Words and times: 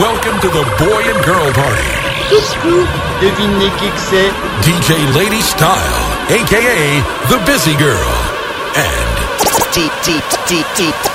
Welcome 0.00 0.40
to 0.40 0.48
the 0.48 0.64
Boy 0.80 1.04
and 1.04 1.22
Girl 1.22 1.52
Party. 1.52 1.84
Devinez 3.20 3.70
qui 3.76 3.90
c'est. 3.96 4.32
DJ 4.62 4.96
Lady 5.14 5.42
Style, 5.42 5.76
aka 6.30 7.02
The 7.28 7.36
Busy 7.44 7.76
Girl, 7.76 8.08
and 8.74 9.12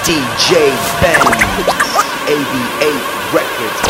DJ 0.04 0.72
Ben, 1.02 1.26
ABA 2.28 2.92
Records. 3.34 3.82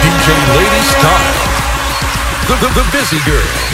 DJ 0.00 0.28
Lady 0.56 0.82
Style, 0.88 1.36
the, 2.48 2.54
the, 2.56 2.68
the 2.80 2.84
Busy 2.90 3.20
Girl. 3.26 3.73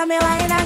Tell 0.00 0.06
me 0.06 0.16
why 0.18 0.59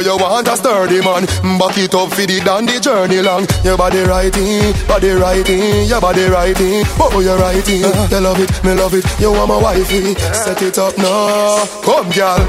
So 0.00 0.16
you 0.16 0.16
want 0.16 0.48
a 0.48 0.56
sturdy 0.56 1.04
man, 1.04 1.28
back 1.60 1.76
it 1.76 1.92
up 1.92 2.08
for 2.08 2.24
the 2.24 2.40
dandy 2.40 2.80
journey 2.80 3.20
long. 3.20 3.44
Your 3.60 3.76
body 3.76 4.00
writing, 4.08 4.72
body 4.88 5.12
writing, 5.12 5.84
your 5.84 6.00
body 6.00 6.24
writing, 6.24 6.88
oh 6.96 7.20
you 7.20 7.36
writing. 7.36 7.84
Uh-huh. 7.84 8.08
Uh, 8.08 8.08
you 8.08 8.20
love 8.24 8.40
it, 8.40 8.48
me 8.64 8.72
love 8.72 8.96
it, 8.96 9.04
you 9.20 9.28
want 9.28 9.52
my 9.52 9.60
wifey. 9.60 10.16
Set 10.32 10.56
it 10.64 10.80
up 10.80 10.96
now, 10.96 11.68
come 11.84 12.08
girl. 12.16 12.40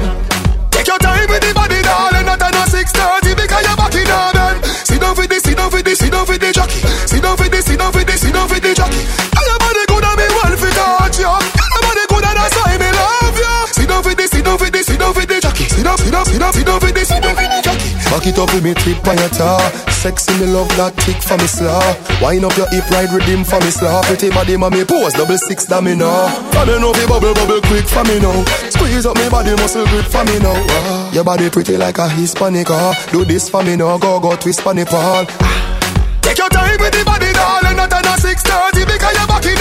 Take 0.72 0.88
your 0.88 0.96
time 0.96 1.28
with 1.28 1.44
the 1.44 1.52
body, 1.52 1.76
darling, 1.84 2.24
not 2.24 2.40
at 2.40 2.56
6.30 2.72 3.36
because 3.36 3.64
you're 3.68 3.76
back 3.76 3.94
in 4.00 4.08
oven. 4.08 4.56
Sit 4.88 5.04
down 5.04 5.12
for 5.12 5.28
this, 5.28 5.44
sit 5.44 5.56
down 5.60 5.68
for 5.68 5.82
this, 5.84 5.98
sit 6.00 6.08
down 6.08 6.24
for 6.24 6.38
the 6.40 6.48
jockey. 6.56 6.80
Sit 7.04 7.20
down 7.20 7.36
for 7.36 7.52
this, 7.52 7.68
sit 7.68 7.76
down 7.76 7.92
for 7.92 8.00
this, 8.00 8.20
sit 8.24 8.32
down 8.32 8.48
for 8.48 8.60
the 8.64 8.72
jockey. 8.72 9.04
And 9.28 9.44
your 9.44 9.60
body 9.60 9.84
good 9.92 10.04
and 10.08 10.16
me 10.16 10.24
well 10.40 10.56
for 10.56 10.72
touch 10.72 11.20
you. 11.20 11.28
And 11.28 11.68
your 11.68 11.82
body 11.84 12.04
good 12.08 12.24
and 12.24 12.36
that's 12.40 12.56
why 12.56 12.80
me 12.80 12.88
love 12.96 13.36
you. 13.36 13.52
Sit 13.76 13.88
down 13.92 14.00
for 14.00 14.16
this, 14.16 14.30
sit 14.32 14.40
down 14.40 14.56
for 14.56 14.70
this, 14.72 14.86
sit 14.88 14.96
down 14.96 15.12
for 15.12 15.26
the 15.28 15.36
jockey. 15.36 15.68
Sit 15.68 15.84
down, 15.84 16.00
sit 16.00 16.08
down, 16.08 16.24
sit 16.24 16.40
down 16.40 16.51
over 16.72 16.90
this, 16.90 17.08
sit 17.08 17.24
over 17.24 17.44
the 17.44 17.60
Jackie. 17.60 17.92
Back 18.08 18.26
it 18.26 18.38
up 18.40 18.48
with 18.52 18.64
me 18.64 18.72
trip 18.74 19.04
on 19.06 19.16
your 19.20 19.28
tar. 19.28 19.60
Sexy, 19.92 20.32
me 20.40 20.46
love 20.48 20.68
that 20.80 20.96
tick 21.04 21.20
for 21.20 21.36
me 21.36 21.46
slaw. 21.46 21.80
Wine 22.24 22.44
up 22.44 22.56
your 22.56 22.68
hip, 22.72 22.88
ride 22.90 23.12
with 23.12 23.28
him 23.28 23.44
for 23.44 23.60
me 23.60 23.70
slaw. 23.70 24.02
Pretty 24.08 24.32
body, 24.32 24.56
mommy 24.56 24.84
pose, 24.84 25.12
double 25.12 25.38
six, 25.38 25.68
that 25.68 25.84
me 25.84 25.94
now. 25.94 26.32
For 26.56 26.64
me 26.64 26.80
know 26.80 26.92
fi 26.96 27.04
bubble, 27.06 27.36
bubble 27.36 27.60
quick 27.68 27.84
for 27.84 28.04
me 28.08 28.18
now. 28.18 28.40
Squeeze 28.72 29.04
up 29.04 29.16
me 29.20 29.28
body, 29.28 29.52
muscle 29.60 29.86
grip 29.92 30.08
for 30.08 30.24
me 30.24 30.40
now. 30.40 30.56
Uh, 30.56 31.12
your 31.12 31.24
body 31.24 31.48
pretty 31.50 31.76
like 31.76 31.98
a 31.98 32.08
Hispanic, 32.08 32.68
uh. 32.70 32.96
Do 33.12 33.24
this 33.24 33.48
for 33.48 33.62
me 33.62 33.76
now, 33.76 33.98
go, 33.98 34.18
go, 34.18 34.34
twist 34.36 34.64
for 34.64 34.74
me, 34.74 34.84
Paul. 34.84 35.28
Ah. 35.28 35.82
Take 36.22 36.38
your 36.38 36.48
time 36.48 36.78
with 36.80 36.92
the 36.94 37.04
body, 37.04 37.32
darling. 37.32 37.76
Not 37.76 37.92
on 37.92 38.18
six 38.18 38.42
thirty 38.42 38.84
because 38.86 39.12
you're 39.12 39.26
back 39.26 39.44
in 39.44 39.58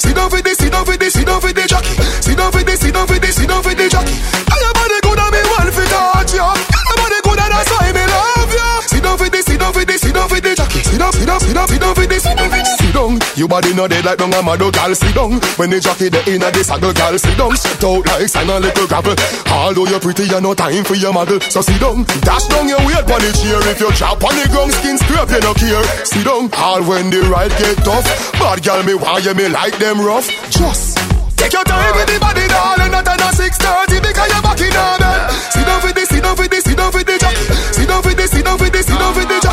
Sit 0.00 0.14
down 0.14 0.28
for 0.28 0.42
this, 0.42 0.58
sit 0.58 0.72
down 0.72 0.84
for 0.84 0.96
this, 0.96 1.12
sit 1.14 1.26
down 1.26 1.40
for 1.40 1.52
the 1.52 1.64
jockey. 1.66 1.94
Sit 2.20 2.36
down 2.36 2.52
for 2.52 2.62
this, 2.62 2.80
sit 2.80 2.92
down 2.92 3.06
for 3.06 3.18
this, 3.18 3.36
sit 3.36 3.48
down 3.48 3.62
for 3.62 3.74
the 3.74 3.88
jockey. 3.88 4.35
You 13.36 13.46
body 13.46 13.74
no 13.74 13.86
dead 13.86 14.02
like 14.02 14.16
down 14.16 14.32
a 14.32 14.42
mad 14.42 14.58
gal 14.72 14.94
sit 14.96 15.14
down. 15.14 15.36
When 15.60 15.68
the 15.68 15.78
jockey 15.78 16.08
the 16.08 16.24
inna 16.24 16.50
the 16.50 16.64
saddle, 16.64 16.90
gal 16.96 17.12
sit 17.20 17.36
down. 17.36 17.54
Set 17.54 17.84
out 17.84 18.00
like 18.08 18.26
sign 18.32 18.48
a 18.48 18.58
little 18.58 18.88
gravel. 18.88 19.14
Although 19.52 19.86
you're 19.86 20.00
pretty, 20.00 20.24
you 20.24 20.40
no 20.40 20.50
time 20.50 20.82
for 20.82 20.96
your 20.96 21.12
model. 21.12 21.38
So 21.52 21.60
sit 21.60 21.78
down, 21.78 22.08
dash 22.24 22.48
down 22.48 22.66
your 22.66 22.80
weight 22.88 23.04
on 23.04 23.20
the 23.20 23.30
chair. 23.36 23.60
If 23.68 23.78
you 23.78 23.92
chop 23.92 24.24
on 24.24 24.32
the 24.34 24.48
ground, 24.48 24.72
skin 24.72 24.96
scrape, 24.96 25.30
you 25.30 25.40
no 25.44 25.52
care. 25.52 25.84
Sit 26.02 26.24
down, 26.24 26.48
all 26.56 26.82
when 26.88 27.12
the 27.12 27.22
ride 27.28 27.52
get 27.60 27.76
tough. 27.84 28.08
Bad 28.40 28.64
gal 28.64 28.82
me 28.82 28.96
why 28.96 29.20
you 29.20 29.36
me 29.36 29.52
like 29.52 29.76
them 29.76 30.00
rough. 30.00 30.26
Just 30.48 30.96
Take 31.36 31.52
your 31.52 31.62
time 31.68 31.92
with 31.94 32.08
the 32.08 32.16
body, 32.18 32.48
darling. 32.48 32.90
Not 32.90 33.04
six 33.36 33.60
thirty 33.60 34.00
because 34.00 34.32
you're 34.32 34.42
back 34.42 34.58
in 34.58 34.72
bed. 34.72 35.30
Sit 35.52 35.62
down 35.68 35.80
for 35.84 35.92
this, 35.92 36.08
sit 36.08 36.24
down 36.24 36.34
for 36.34 36.48
this, 36.48 36.64
sit 36.64 36.76
down 36.76 36.90
for 36.90 37.04
the. 37.04 37.14
Sit 37.76 37.86
down 37.86 38.02
for 38.02 38.14
this, 38.16 38.30
sit 38.32 38.44
down 38.48 38.56
for 38.56 38.70
this, 38.72 38.86
sit 38.86 38.98
down 38.98 39.12
for 39.12 39.22
the. 39.28 39.45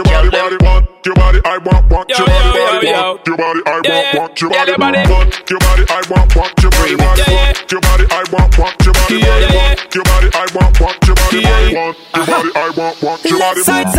Want, 0.00 0.08
want 0.08 0.24
your 0.24 0.32
body, 0.32 0.32
body, 0.32 0.56
want 0.64 1.04
your 1.04 1.14
body, 1.14 1.40
I 1.44 1.58
want, 1.58 1.90
want 1.92 2.08
your 2.08 2.26
body, 2.26 2.48
body, 2.52 2.92
want 2.92 3.26
your 3.26 3.36
body, 3.36 3.60
I 3.66 3.80
want, 3.82 4.16
want 4.16 4.40
your 4.40 4.50
body, 4.50 4.72
want 4.72 5.40
your 5.50 5.60
body, 5.60 5.84
I 5.88 6.00
want, 6.08 6.36
want 6.36 6.62
your 6.62 6.70
body, 6.72 6.96
body, 6.96 7.26
want 7.28 7.72
your 7.72 7.80
body, 7.82 8.04
I 8.08 8.24
want, 8.32 8.58
want 8.58 8.76
your 8.84 8.94
body, 8.94 9.20
body, 9.20 9.52
want 9.52 9.94
your 9.94 10.04
body, 10.04 10.28
I 10.32 10.46
want, 10.56 10.80
want 10.80 10.96
your 11.06 11.16
body, 11.16 11.42
body, 11.42 11.74
want 11.76 11.96
your 12.16 12.26
body, 12.26 12.50
I 12.56 12.70
want, 12.72 13.02
want 13.02 13.24
your 13.24 13.38
body, 13.38 13.62
body. 13.66 13.91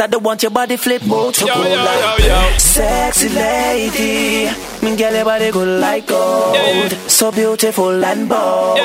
I 0.00 0.06
don't 0.06 0.22
want 0.22 0.42
your 0.42 0.50
body 0.50 0.76
flip 0.76 1.02
more 1.06 1.32
to 1.32 1.44
cola. 1.44 2.58
Sexy 2.58 3.28
lady, 3.30 4.46
me 4.82 4.96
girl 4.96 5.12
your 5.12 5.24
body 5.24 5.50
good 5.50 5.80
like 5.80 6.06
gold. 6.06 6.92
So 7.10 7.32
beautiful 7.32 8.04
and 8.04 8.28
bold. 8.28 8.78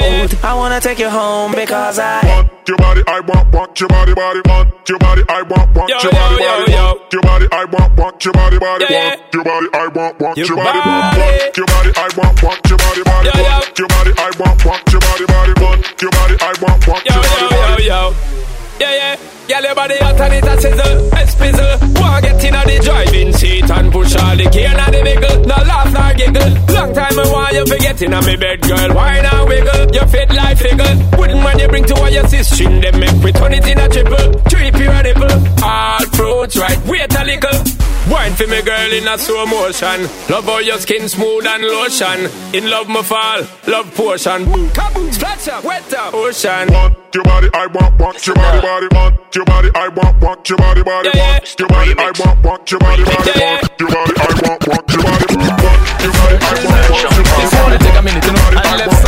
I 0.44 0.54
wanna 0.56 0.80
take 0.82 1.00
you 1.00 1.10
home 1.10 1.52
because 1.54 2.00
I 2.00 2.22
want 2.26 2.50
your 2.68 2.78
body, 2.78 3.02
I 3.08 3.20
want, 3.20 3.54
want 3.54 3.80
your 3.80 3.90
body, 3.90 4.14
body, 4.14 4.42
want 4.46 4.90
your 4.90 4.98
body, 5.00 5.22
I 5.30 5.42
want, 5.44 5.76
want 5.76 5.90
your 6.04 6.12
body, 6.12 6.38
body, 6.38 6.74
want 6.74 7.14
your 7.14 7.22
body, 7.22 7.48
I 7.52 7.66
want, 7.66 7.98
want 8.00 8.24
your 8.26 8.34
body, 8.34 8.58
body, 8.58 8.86
want 8.86 9.28
your 9.36 9.44
body, 9.44 9.60
I 9.62 9.86
want, 9.86 10.24
want 10.24 10.38
your 10.40 10.48
body, 10.58 10.80
want 10.80 11.58
your 11.58 11.68
body, 11.68 11.92
I 11.96 12.10
want, 12.18 12.44
want 12.44 12.70
your 12.70 12.78
body, 12.78 13.04
body, 13.04 13.30
want 13.30 13.80
your 13.80 13.88
body, 13.88 14.12
I 14.18 14.32
want, 14.40 14.66
want 14.66 14.92
your 14.92 15.02
body, 15.02 15.26
body, 15.26 15.54
want 15.62 16.02
your 16.02 16.12
body, 16.12 16.36
I 16.42 16.54
want, 16.62 16.88
want 16.88 17.06
your 17.06 17.22
body, 17.22 17.56
body. 17.56 17.84
yo. 17.86 18.43
Yeah, 18.80 18.96
yeah. 18.96 19.16
Girl, 19.48 19.62
your 19.62 19.76
body 19.76 19.98
hot 19.98 20.20
and 20.22 20.34
it 20.34 20.46
a 20.46 20.62
sizzle, 20.62 21.08
a 21.14 21.24
spizzle. 21.28 22.00
Wanna 22.00 22.22
get 22.22 22.44
inna 22.44 22.64
the 22.66 22.80
driving 22.84 23.34
seat 23.34 23.70
and 23.70 23.92
push 23.92 24.16
all 24.16 24.36
the 24.36 24.50
key 24.50 24.64
inna 24.66 24.88
the 24.90 25.04
vehicle. 25.04 25.40
No 25.46 25.56
laugh 25.68 25.92
nor 25.94 26.14
giggle. 26.14 26.54
Long 26.74 26.94
time 26.94 27.20
I 27.20 27.26
want 27.32 27.54
you 27.54 27.66
forget 27.66 28.02
inna 28.02 28.22
me 28.22 28.36
bed, 28.36 28.62
girl. 28.62 28.94
Why 28.96 29.22
not 29.22 29.48
wiggle? 29.48 29.92
You 29.94 30.06
fit 30.08 30.30
like 30.30 30.58
figgle. 30.58 31.20
Wouldn't 31.20 31.44
man 31.44 31.60
you 31.60 31.68
bring 31.68 31.86
to 31.86 31.96
all 31.96 32.10
your 32.10 32.28
sister, 32.28 32.64
them 32.64 33.00
make 33.00 33.24
we 33.24 33.32
turn 33.32 33.54
it 33.54 33.68
in 33.68 33.80
a 33.80 33.88
triple. 33.90 34.34
Trip 34.50 34.76
your 34.80 35.04
nipple. 35.04 35.64
All 35.64 36.06
fruits 36.16 36.58
right, 36.58 36.80
wait 36.88 37.14
a 37.14 37.24
little. 37.24 37.83
Why 38.14 38.30
Wine 38.30 38.36
for 38.36 38.46
me 38.46 38.62
girl 38.62 38.94
in 38.94 39.08
a 39.08 39.18
slow 39.18 39.48
motion. 39.48 40.04
Love 40.30 40.46
how 40.46 40.60
your 40.60 40.78
skin 40.78 41.10
smooth 41.10 41.48
and 41.48 41.64
lotion. 41.64 42.30
In 42.54 42.70
love 42.70 42.88
me 42.88 43.02
fall, 43.02 43.42
love 43.66 43.90
potion. 43.96 44.46
Boom, 44.46 44.70
kaboom, 44.70 45.12
splash 45.12 45.48
up, 45.48 45.64
wet 45.64 45.92
up, 45.96 46.14
ocean. 46.14 46.72
Want 46.72 46.94
your 47.16 47.24
body, 47.24 47.50
I 47.56 47.66
want, 47.66 48.00
want 48.00 48.28
your 48.28 48.36
body, 48.36 48.62
body, 48.62 48.88
want 48.94 49.36
your 49.36 49.46
body, 49.46 49.70
I 49.74 49.88
want, 49.88 50.22
want 50.22 50.48
your 50.48 50.58
body, 50.60 50.84
body, 50.84 51.10
want 51.10 51.60
your 51.60 51.68
body, 51.68 51.94
I 51.98 52.12
want, 52.22 52.44
want 52.46 52.72
your 52.72 52.80
body, 52.80 53.04
body, 53.04 53.34
want 53.34 53.80
your 53.80 53.90
body, 53.90 54.14
I 54.14 54.30
want, 54.46 54.68
want 54.68 54.90
your 54.94 55.02
body, 55.02 55.34
want 55.34 55.50
your 55.50 55.58
body, 55.58 56.38
I 56.38 56.54
want, 56.70 56.90
want 56.94 57.02
your 57.02 57.24
body. 57.24 57.44
It's 57.44 57.56
only 57.58 57.78
take 57.80 57.98
a 57.98 58.02
minute, 58.04 58.26
you 58.26 58.34
know, 58.34 58.62
and 58.62 58.78
left 58.78 59.03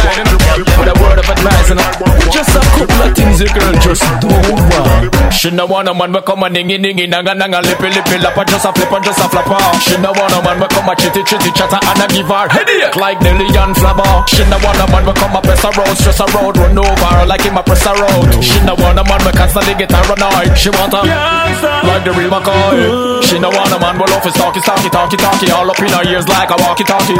side, 1.25 1.39
you 1.39 1.45
know, 1.45 1.65
with 1.65 1.69
a 1.69 1.69
word 1.69 1.69
of 1.69 1.69
advice, 1.69 1.69
you 1.69 1.75
know. 1.75 2.31
Just 2.31 2.55
a 2.55 2.61
couple 2.75 3.01
of 3.01 3.15
things 3.15 3.39
the 3.39 3.47
girl 3.49 3.73
just 3.81 4.03
don't 4.21 4.59
want. 4.69 5.33
She 5.33 5.51
no 5.51 5.65
want 5.65 5.87
a 5.87 5.93
man 5.93 6.13
we 6.13 6.21
come 6.21 6.43
a 6.43 6.49
dingy 6.49 6.77
dingy, 6.77 7.07
nanga 7.07 7.33
nanga, 7.35 7.61
lippy 7.61 7.89
lippy, 7.89 8.17
lappa, 8.21 8.45
just 8.47 8.65
a 8.65 8.73
flip 8.73 8.91
and 8.91 9.03
just 9.03 9.19
a 9.19 9.27
flap 9.29 9.49
off. 9.49 9.81
She 9.81 9.97
no 9.97 10.11
want 10.11 10.33
a 10.33 10.41
man 10.41 10.59
we 10.59 10.67
come 10.67 10.89
a 10.89 10.95
chitty 10.95 11.23
chitty 11.23 11.51
chatter 11.51 11.79
and 11.81 12.01
a 12.01 12.07
give 12.13 12.27
her 12.27 12.47
headache 12.49 12.95
like 12.95 13.21
Nelly 13.21 13.47
and 13.57 13.75
Flabber. 13.75 14.27
She 14.27 14.43
no 14.49 14.57
want 14.61 14.79
a 14.79 14.85
man 14.89 15.05
we 15.05 15.13
come 15.13 15.35
a 15.35 15.41
press 15.41 15.63
a 15.63 15.69
road, 15.73 15.95
stress 15.97 16.19
a 16.21 16.25
road, 16.35 16.57
run 16.57 16.77
over 16.77 17.25
like 17.25 17.41
him 17.41 17.57
a 17.57 17.63
press 17.63 17.85
a 17.85 17.93
road. 17.93 18.43
She 18.43 18.59
no 18.63 18.75
want 18.75 18.99
a 18.99 19.03
man 19.03 19.21
we 19.25 19.31
constantly 19.33 19.75
get 19.75 19.91
her 19.91 20.05
annoyed. 20.13 20.55
She 20.57 20.69
want 20.69 20.93
a 20.93 21.01
like 21.03 22.03
the 22.05 22.13
real 22.13 22.29
McCoy. 22.29 23.23
She 23.25 23.39
no 23.39 23.49
want 23.49 23.73
a 23.73 23.79
man 23.79 23.97
we 23.97 24.05
love 24.09 24.23
his 24.23 24.33
talky 24.33 24.61
talky 24.61 24.89
talky 24.89 25.17
talky 25.17 25.51
all 25.51 25.69
up 25.69 25.79
in 25.79 25.91
her 25.91 26.05
ears 26.05 26.27
like 26.27 26.49
a 26.51 26.57
walkie 26.61 26.85
talkie. 26.85 27.17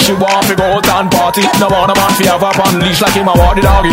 She 0.00 0.12
want 0.12 0.46
to 0.48 0.54
go 0.54 0.64
out 0.64 0.86
and 0.86 1.10
party. 1.10 1.42
No 1.58 1.68
want 1.68 1.90
a 1.90 1.94
man 1.96 2.12
fi 2.14 2.30
have 2.30 2.44
her 2.44 2.54
on 2.62 2.78
leash 2.80 3.00
like 3.00 3.16
him 3.16 3.28
a 3.28 3.34
walkie 3.46 3.62
doggy. 3.62 3.92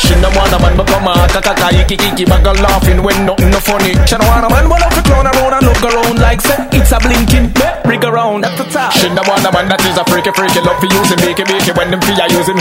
She 0.00 0.16
no 0.18 0.32
want 0.32 0.52
a 0.52 0.58
man 0.58 0.74
we 0.80 0.84
come 0.88 1.08
a 1.08 1.12
ta 1.28 1.40
ta 1.44 1.52
ta 1.52 1.68
iki 1.76 1.94
iki, 2.00 2.24
but 2.24 2.40
girl 2.40 2.56
laughing 2.56 3.04
when 3.04 3.28
nothing 3.28 3.50
no 3.52 3.60
funny. 3.60 3.92
She 4.08 4.16
no 4.16 4.24
want 4.24 4.44
a 4.44 4.48
man 4.48 4.64
we 4.64 4.76
love 4.80 4.94
to 4.96 5.02
clown 5.04 5.28
around 5.28 5.52
and 5.60 5.64
look 5.68 5.82
around 5.84 6.16
like 6.18 6.40
say 6.40 6.56
it's 6.72 6.92
a 6.92 6.98
blinking 7.04 7.52
rig 7.84 8.04
around 8.04 8.44
at 8.48 8.56
the 8.56 8.64
top. 8.72 8.96
She 8.96 9.12
no 9.12 9.20
want 9.28 9.44
a 9.44 9.52
man 9.52 9.68
that 9.68 9.84
is 9.84 9.96
a 10.00 10.04
freaky 10.08 10.32
freaky 10.32 10.64
love 10.64 10.80
for 10.80 10.88
using 10.88 11.20
make 11.20 11.38
it 11.38 11.48
make 11.52 11.68
it 11.68 11.76
when 11.76 11.92
them 11.92 12.00
fi 12.00 12.16
a 12.16 12.26
using. 12.32 12.56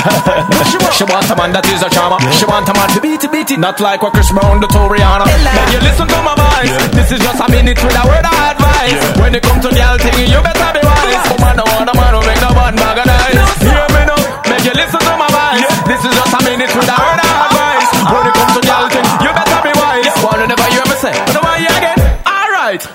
she 0.70 0.78
want 0.84 0.94
she 0.94 1.06
want 1.08 1.32
a 1.32 1.36
man 1.40 1.52
that 1.56 1.66
is 1.72 1.82
a 1.82 1.90
charmer. 1.90 2.20
She 2.36 2.46
want 2.46 2.68
a 2.68 2.74
man 2.76 2.90
to 2.92 3.00
beat 3.00 3.24
it 3.24 3.32
beat 3.32 3.50
it, 3.50 3.60
not 3.60 3.80
like 3.80 4.04
what 4.04 4.12
Chris 4.14 4.30
Brown 4.32 4.60
do 4.60 4.68
to 4.68 4.82
Rihanna. 4.92 5.26
Then 5.26 5.68
you 5.72 5.80
listen 5.80 6.08
to 6.12 6.20
my 6.22 6.36
voice. 6.36 6.76
This 6.92 7.10
is 7.16 7.20
just 7.24 7.40
a 7.40 7.48
minute 7.48 7.80
with 7.80 7.96
a 7.96 8.04
word 8.04 8.26
of 8.26 8.36
advice. 8.36 9.02
When 9.20 9.32
it 9.34 9.44
come 9.44 9.62
to 9.64 9.70
girl 9.72 9.96
thing, 9.98 10.28
you 10.28 10.40
better 10.44 10.70
be 10.76 10.82
wise. 10.84 11.24
Woman 11.32 11.56
no 11.58 11.64
want 11.72 11.88
a 11.90 11.94
man 11.96 12.12
who 12.14 12.22
make 12.28 12.42
no 12.44 12.52
man 12.52 12.76
bag 12.76 13.00
of 13.00 13.06
nice. 13.08 13.40
Hear 13.64 13.88
me 13.96 14.02
now, 14.10 14.22
make 14.50 14.66
you 14.68 14.76
listen 14.76 15.03
is 16.64 16.74
just 16.74 16.88
a 16.88 17.23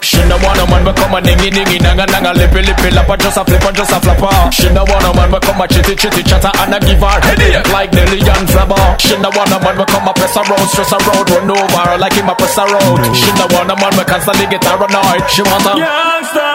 She 0.01 0.21
no 0.29 0.37
want 0.45 0.61
a 0.61 0.67
man 0.69 0.85
we 0.85 0.93
come 0.93 1.15
a 1.15 1.21
dingy 1.21 1.51
dingy 1.51 1.79
nanga 1.79 2.07
nanga 2.07 2.33
lippy 2.35 2.63
lippy 2.63 2.91
lappa 2.93 3.17
just 3.19 3.37
a 3.37 3.45
flip 3.45 3.65
and 3.65 3.77
just 3.77 3.93
a 3.93 3.99
flap 4.01 4.23
off. 4.23 4.55
She 4.55 4.69
no 4.71 4.85
want 4.85 5.05
a 5.05 5.11
man 5.17 5.33
we 5.33 5.39
come 5.41 5.61
a 5.61 5.67
chitty 5.69 5.95
chitty 5.97 6.23
chatter 6.23 6.53
and 6.63 6.75
a 6.75 6.79
give 6.81 7.01
her 7.01 7.19
headache 7.25 7.67
like 7.73 7.93
Nelly 7.93 8.21
and 8.21 8.47
Flabber. 8.49 8.79
She 9.01 9.17
no 9.19 9.31
want 9.33 9.53
a 9.53 9.59
man 9.61 9.77
we 9.79 9.85
come 9.87 10.09
a 10.09 10.13
press 10.15 10.37
a 10.37 10.43
road 10.45 10.67
stress 10.69 10.93
a 10.93 10.99
road 11.09 11.29
run 11.31 11.51
over 11.51 11.99
like 11.99 12.15
him 12.15 12.29
a 12.29 12.35
press 12.35 12.59
a 12.59 12.65
road. 12.69 13.01
She 13.17 13.31
no 13.37 13.47
want 13.53 13.71
a 13.73 13.77
man 13.77 13.93
we 13.97 14.05
constantly 14.05 14.47
get 14.47 14.65
her 14.65 14.79
annoyed. 14.79 15.25
She 15.31 15.43
want 15.43 15.65
a 15.67 15.75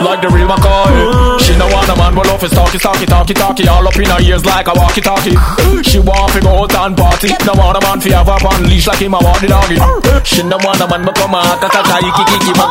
like 0.03 0.21
the 0.21 0.29
real 0.29 0.47
McCoy. 0.47 1.39
She 1.41 1.57
no 1.57 1.67
want 1.73 1.89
a 1.89 1.95
man 1.97 2.13
we 2.15 2.23
love 2.29 2.41
his 2.41 2.51
talky 2.51 2.77
talky 2.77 3.05
talky 3.05 3.33
talky 3.33 3.67
all 3.67 3.87
up 3.87 3.97
in 3.97 4.09
her 4.09 4.21
ears 4.21 4.45
like 4.45 4.67
a 4.67 4.73
walkie 4.75 5.01
talkie. 5.01 5.35
She 5.83 5.99
want 5.99 6.31
to 6.33 6.39
go 6.41 6.63
out 6.63 6.73
and 6.73 6.95
party. 6.95 7.29
No 7.45 7.53
want 7.57 7.77
a 7.77 7.81
man 7.81 7.99
fi 7.99 8.13
have 8.13 8.29
her 8.29 8.39
on 8.47 8.63
leash 8.69 8.87
like 8.87 9.01
him 9.01 9.13
a 9.13 9.19
walkie 9.19 9.47
doggy. 9.47 9.77
She 10.23 10.43
no 10.43 10.57
want 10.61 10.81
a 10.81 10.87
man 10.87 11.01
we 11.05 11.11
come 11.13 11.35
a 11.35 11.41
ta 11.57 11.67
ta 11.67 11.81
ta 11.83 11.97
iki 11.99 12.23
iki 12.37 12.51
but 12.53 12.69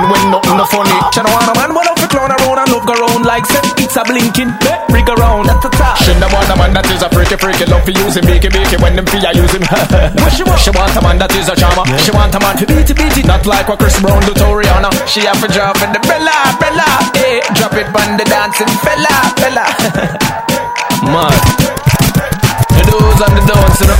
girl 0.00 0.12
when 0.12 0.30
nothing 0.32 0.56
no 0.56 0.64
funny. 0.64 0.96
She 1.12 1.20
no 1.20 1.30
want 1.32 1.48
a 1.48 1.54
man 1.56 1.70
we 1.76 1.82
love 1.84 2.00
to 2.00 2.08
clown 2.08 2.32
around 2.32 2.58
and 2.58 2.68
love 2.72 2.86
go 2.86 2.94
round 2.96 3.24
like 3.26 3.44
say 3.46 3.60
it's 3.80 3.96
a 3.96 4.02
blinking 4.04 4.52
rig 4.88 5.08
around 5.08 5.50
at 5.50 5.60
the 5.60 5.70
top. 5.76 5.96
She 6.00 6.12
no 6.16 6.28
want 6.32 6.48
a 6.48 6.56
man 6.56 6.72
that 6.74 6.86
is 6.88 7.02
a 7.02 7.08
freaky 7.12 7.36
freaky 7.36 7.66
love 7.68 7.84
for 7.84 7.92
using 7.92 8.24
make 8.24 8.44
it 8.44 8.52
make 8.52 8.72
it 8.72 8.80
when 8.80 8.96
them 8.96 9.06
fi 9.06 9.20
a 9.20 9.30
using. 9.36 9.62
what 10.20 10.32
she 10.32 10.44
want? 10.44 10.60
She 10.60 10.72
want 10.72 10.96
a 10.96 11.00
man 11.02 11.18
that 11.20 11.32
is 11.36 11.48
a 11.48 11.56
charmer. 11.56 11.84
She 12.00 12.10
want 12.12 12.34
a 12.34 12.40
man 12.40 12.56
to 12.56 12.64
beat 12.66 12.88
it 12.88 12.96
beat 12.96 13.16
it 13.16 13.26
not 13.26 13.44
like 13.44 13.68
what 13.68 13.78
Chris 13.78 13.98
Brown 14.00 14.20
do 14.24 14.32
to 14.32 14.46
Rihanna. 14.48 14.90
She 15.04 15.20
have 15.28 15.40
to 15.44 15.48
drop 15.48 15.80
in 15.84 15.92
the 15.92 16.00
Bella 16.08 16.36
Bella, 16.56 16.88
eh? 17.20 17.44
Drop 17.56 17.74
it 17.76 17.88
on 17.92 18.16
the 18.16 18.24
dancing 18.24 18.70
fella 18.80 19.14
fella. 19.36 19.66
Man, 21.00 21.32
the 22.76 22.82
do's 22.84 23.20
and 23.24 23.34
the 23.36 23.42
don'ts, 23.48 23.80
you 23.80 23.88
know. 23.88 23.96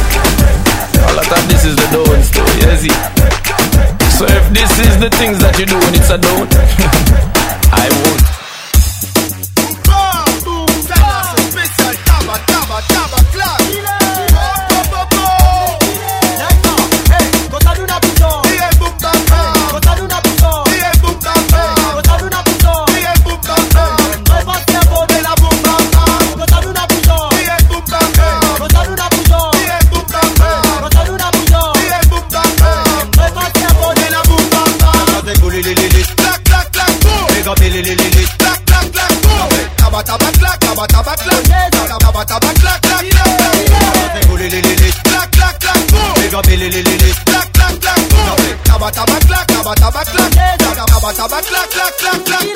All 1.08 1.16
of 1.16 1.26
that, 1.32 1.44
this 1.48 1.64
is 1.64 1.76
the 1.76 1.88
don'ts 1.96 2.28
too, 2.28 2.44
you 2.60 2.76
see. 2.76 3.39
So 4.20 4.26
if 4.26 4.52
this 4.52 4.70
is 4.78 5.00
the 5.00 5.08
things 5.08 5.38
that 5.38 5.58
you 5.58 5.64
do 5.64 5.80
and 5.80 5.96
it's 5.96 6.10
a 6.10 6.18
don't, 6.18 6.52
I 7.72 7.88
won't. 8.04 8.19
Cause 51.20 51.34
I 51.34 51.42
do 51.42 51.50
not 51.52 52.49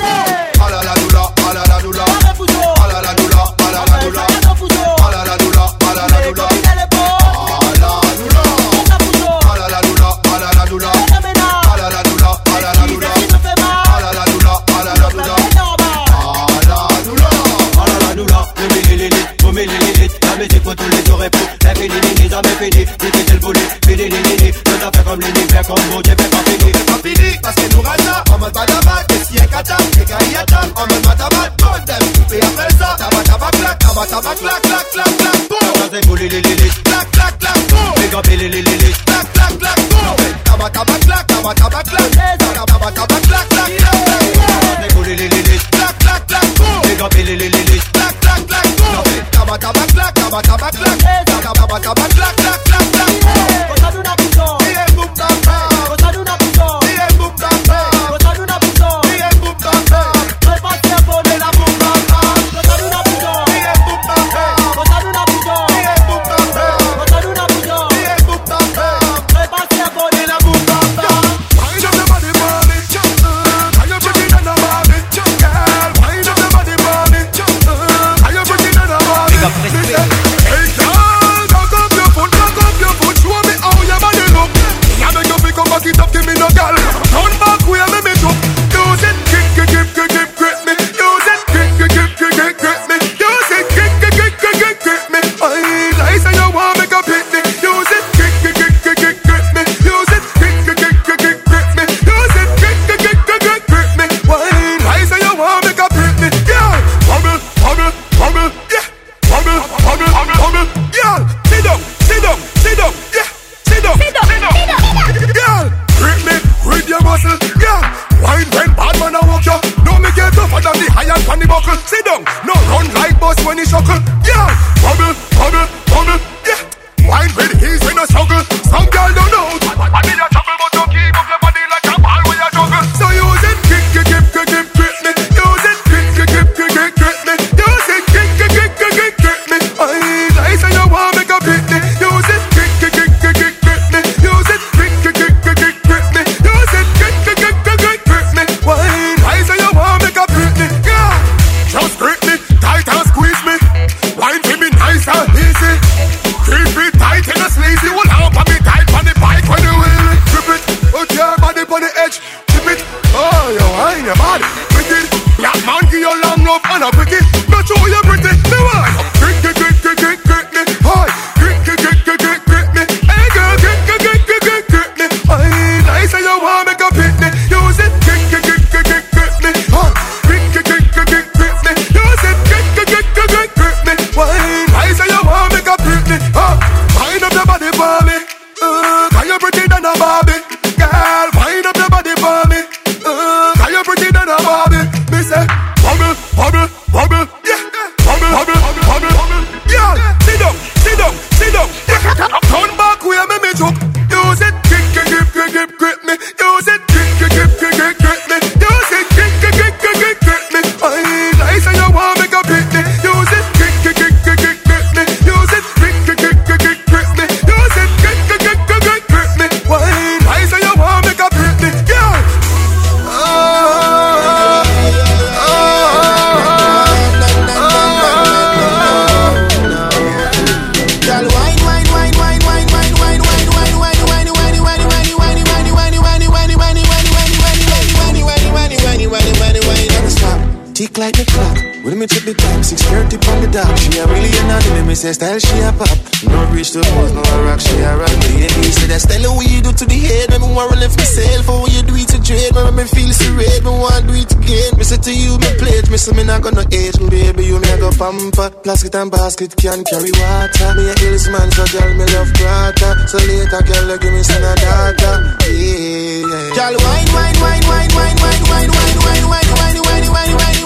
When 241.85 242.01
me 242.01 242.09
check 242.09 242.25
the 242.25 242.33
time, 242.33 242.65
6.30 242.65 243.21
on 243.29 243.37
the 243.45 243.49
dot. 243.53 243.69
She 243.77 243.93
a 244.01 244.09
really 244.09 244.33
an 244.41 244.89
me 244.89 244.97
say 244.97 245.13
style 245.13 245.37
she 245.37 245.53
a 245.61 245.69
pop. 245.69 245.93
No 246.25 246.41
reach 246.49 246.73
the 246.73 246.81
pose, 246.81 247.13
no 247.13 247.21
a 247.21 247.35
rock, 247.45 247.61
she 247.61 247.77
a 247.77 247.93
rock. 247.93 248.09
He 248.25 248.73
say 248.73 248.89
that 248.89 249.05
style 249.05 249.29
what 249.37 249.45
you 249.45 249.61
do 249.61 249.69
to 249.69 249.85
the 249.85 249.93
head. 249.93 250.33
Me 250.33 250.49
want 250.49 250.73
to 250.73 250.81
lift 250.81 250.97
myself, 250.97 251.45
for 251.45 251.61
what 251.61 251.69
you 251.69 251.85
do 251.85 251.93
it 251.93 252.09
to 252.09 252.17
trade. 252.25 252.57
Me 252.57 252.73
me 252.73 252.89
feel 252.89 253.13
serene, 253.13 253.61
me 253.61 253.69
want 253.69 254.01
do 254.09 254.17
it 254.17 254.33
again. 254.33 254.73
Me 254.73 254.81
say 254.81 254.97
to 254.97 255.13
you, 255.13 255.37
me 255.37 255.49
pledge, 255.61 255.85
me 255.93 256.01
say 256.01 256.09
me 256.17 256.25
not 256.25 256.41
gonna 256.41 256.65
age. 256.73 256.97
Me 256.97 257.05
baby, 257.05 257.53
you 257.53 257.61
me 257.61 257.69
a 257.69 257.77
go 257.77 257.93
pamper. 257.93 258.49
Plastic 258.65 258.97
and 258.97 259.13
basket 259.13 259.53
can 259.53 259.85
carry 259.85 260.09
water. 260.09 260.69
Me 260.73 260.89
a 260.89 260.93
hills 260.97 261.29
man, 261.29 261.53
so 261.53 261.69
girl, 261.69 261.91
me 261.93 262.05
love 262.17 262.33
grata. 262.33 262.89
So 263.13 263.21
later, 263.29 263.61
girl, 263.61 263.93
give 264.01 264.09
me 264.09 264.25
some 264.25 264.41
data. 264.41 265.37
Yeah, 265.53 266.33
yeah. 266.33 266.49
Girl, 266.49 266.75
wine, 266.81 267.09
wine, 267.13 267.37
wine, 267.37 267.65
wine, 267.69 267.91
wine, 267.93 268.17
wine, 268.25 268.41
wine, 268.49 268.71
wine, 268.73 268.97
wine, 269.05 269.25
wine, 269.29 269.53
wine, 269.53 269.53
wine, 269.53 269.77
wine, 269.85 270.09
wine, 270.09 270.33
wine, 270.33 270.64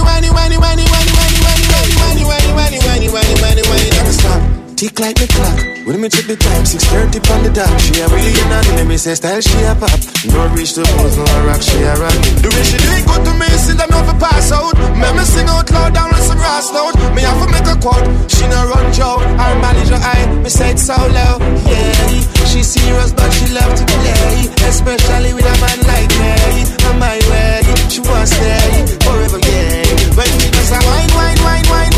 wine, 0.00 0.28
wine, 0.32 0.56
wine, 0.60 0.84
wine, 0.90 1.08
wine, 1.18 1.38
Tick 4.78 4.94
like 5.02 5.18
the 5.18 5.26
clock. 5.26 5.58
When 5.90 5.98
me 5.98 6.06
check 6.06 6.30
the 6.30 6.38
time, 6.38 6.62
6.30 6.62 7.18
on 7.34 7.42
the 7.42 7.50
dot. 7.50 7.66
She 7.82 7.98
a 7.98 8.06
really 8.06 8.30
an 8.30 8.62
anime, 8.62 8.94
me 8.94 8.96
say 8.96 9.18
style 9.18 9.42
she 9.42 9.58
a 9.66 9.74
pop. 9.74 9.90
No 10.30 10.46
reach 10.54 10.78
the 10.78 10.86
pose, 10.86 11.18
no 11.18 11.26
rock, 11.50 11.58
she 11.58 11.82
a 11.82 11.98
rock. 11.98 12.14
The 12.38 12.46
way 12.46 12.62
she 12.62 12.78
do 12.78 12.86
it 12.94 13.02
good 13.02 13.26
to 13.26 13.32
me, 13.42 13.50
see 13.58 13.74
them 13.74 13.90
never 13.90 14.14
pass 14.22 14.54
out. 14.54 14.78
Me 14.94 15.08
me 15.18 15.26
sing 15.26 15.50
out 15.50 15.66
loud 15.74 15.98
down 15.98 16.14
on 16.14 16.22
some 16.22 16.38
grass 16.38 16.70
note. 16.70 16.94
Me 17.10 17.26
have 17.26 17.42
to 17.42 17.50
make 17.50 17.66
a 17.66 17.74
quote. 17.74 18.06
She 18.30 18.46
no 18.46 18.70
run 18.70 18.86
joke, 18.94 19.26
her 19.26 19.54
manager 19.58 19.98
eye. 19.98 20.30
Me 20.46 20.50
say 20.52 20.70
it 20.70 20.78
so 20.78 20.94
low, 20.94 21.42
yeah. 21.66 22.46
She 22.46 22.62
serious 22.62 23.10
but 23.10 23.34
she 23.34 23.50
love 23.50 23.74
to 23.74 23.82
play, 23.82 24.46
especially 24.62 25.34
with 25.34 25.42
a 25.42 25.56
man 25.58 25.78
like 25.90 26.12
me. 26.22 26.62
On 26.86 26.94
my 27.02 27.18
way, 27.34 27.66
she 27.90 27.98
was 27.98 28.30
stay 28.30 28.94
forever, 29.02 29.42
yeah. 29.42 29.87
When 30.18 30.26
me 30.36 30.50
just 30.50 30.72
a 30.72 30.78
wine, 30.84 31.08
wine, 31.14 31.38
wine, 31.44 31.62
wine, 31.70 31.97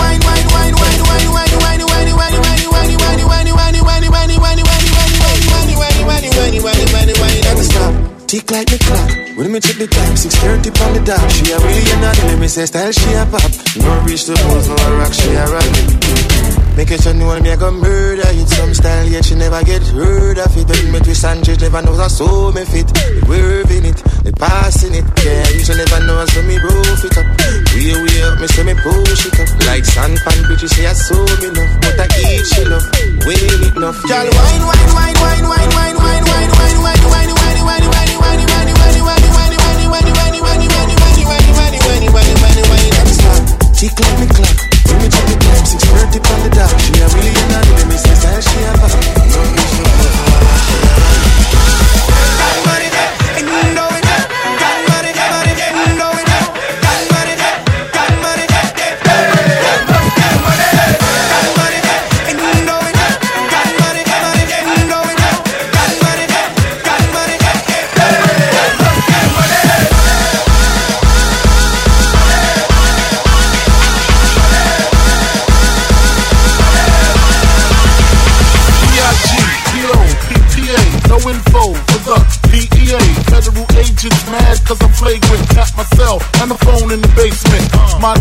Tick 8.30 8.48
like 8.52 8.70
the 8.70 8.78
clock. 8.78 9.10
When 9.34 9.50
me 9.50 9.58
check 9.58 9.74
the 9.74 9.90
time, 9.90 10.14
6.30 10.14 10.70
on 10.86 10.94
the 10.94 11.02
dot. 11.02 11.18
She 11.34 11.50
a 11.50 11.58
really 11.58 11.82
an 11.98 12.06
anime, 12.06 12.38
me 12.38 12.46
say 12.46 12.62
style 12.62 12.94
she 12.94 13.10
a 13.18 13.26
pop. 13.26 13.42
No 13.82 13.90
reach 14.06 14.30
the 14.30 14.38
pose, 14.38 14.70
no 14.70 14.78
rock, 15.02 15.10
she 15.10 15.34
a 15.34 15.42
rock. 15.50 15.66
Make 16.78 16.94
it 16.94 17.02
sure 17.02 17.12
no 17.12 17.26
me 17.42 17.50
a 17.50 17.56
go 17.58 17.74
murder 17.74 18.22
it 18.30 18.48
Some 18.48 18.72
style 18.72 19.04
yet 19.10 19.26
she 19.26 19.34
never 19.34 19.58
get 19.66 19.82
heard 19.90 20.38
of 20.38 20.54
it. 20.54 20.62
When 20.62 20.94
me 20.94 21.00
twist 21.02 21.26
and 21.26 21.42
change 21.42 21.58
never 21.58 21.82
knows 21.82 21.98
how 21.98 22.06
so 22.06 22.54
me 22.54 22.62
fit. 22.62 22.86
They 22.86 23.18
worving 23.26 23.90
it, 23.90 23.98
they 24.22 24.30
passing 24.30 24.94
it. 24.94 25.02
Yeah, 25.26 25.50
you 25.50 25.66
should 25.66 25.82
never 25.82 25.98
know 26.06 26.22
how 26.22 26.30
so 26.30 26.40
me 26.46 26.54
roof 26.62 27.02
it 27.02 27.18
up. 27.18 27.26
Way 27.74 27.98
way 27.98 28.22
up, 28.30 28.38
me 28.38 28.46
say 28.46 28.62
me 28.62 28.78
push 28.78 29.26
it 29.26 29.42
up. 29.42 29.50
Like 29.66 29.82
sand 29.82 30.22
pan 30.22 30.38
bitch, 30.46 30.62
you 30.62 30.70
say 30.70 30.86
I 30.86 30.94
so 30.94 31.18
me 31.18 31.50
enough 31.50 31.82
But 31.82 31.98
I 31.98 32.06
eat 32.14 32.46
she 32.46 32.62
love, 32.62 32.86
way 33.26 33.42
enough. 33.74 33.98
Wine, 34.06 34.30
wine, 34.30 34.62
wine, 34.70 34.94
wine, 34.94 35.18
wine, 35.18 35.39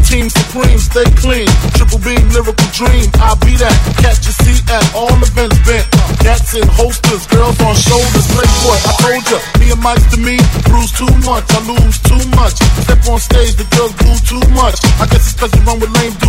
team 0.10 0.28
supreme, 0.28 0.80
stay 0.82 1.06
clean. 1.22 1.48
Triple 1.78 2.02
beam, 2.02 2.26
lyrical 2.34 2.70
dream. 2.74 3.06
I'll 3.22 3.38
be 3.46 3.54
that. 3.62 3.78
Catch 4.02 4.26
a 4.26 4.34
seat 4.34 4.66
at 4.66 4.84
all 4.98 5.14
events 5.22 5.62
bent. 5.62 5.86
Cats 6.26 6.58
in 6.58 6.66
holsters, 6.66 7.30
girls 7.30 7.58
on 7.62 7.78
shoulders. 7.78 8.26
Playboy, 8.34 8.78
I 8.90 8.92
told 9.06 9.24
ya. 9.30 9.38
Me 9.62 9.70
and 9.70 9.82
Mike 9.86 10.06
to 10.10 10.18
me, 10.18 10.36
bruise 10.66 10.92
too 10.98 11.14
much. 11.30 11.46
I 11.54 11.62
lose 11.70 11.98
too 12.02 12.24
much. 12.34 12.58
Step 12.58 13.02
on 13.06 13.20
stage, 13.22 13.54
the 13.56 13.68
girls 13.78 13.94
boo 14.02 14.18
too 14.26 14.44
much. 14.58 14.82
I 14.98 15.06
guess 15.14 15.30
it's 15.30 15.38
cause 15.38 15.54
you 15.54 15.62
run 15.62 15.80
with 15.80 15.94
lame 15.94 16.14
dudes 16.18 16.29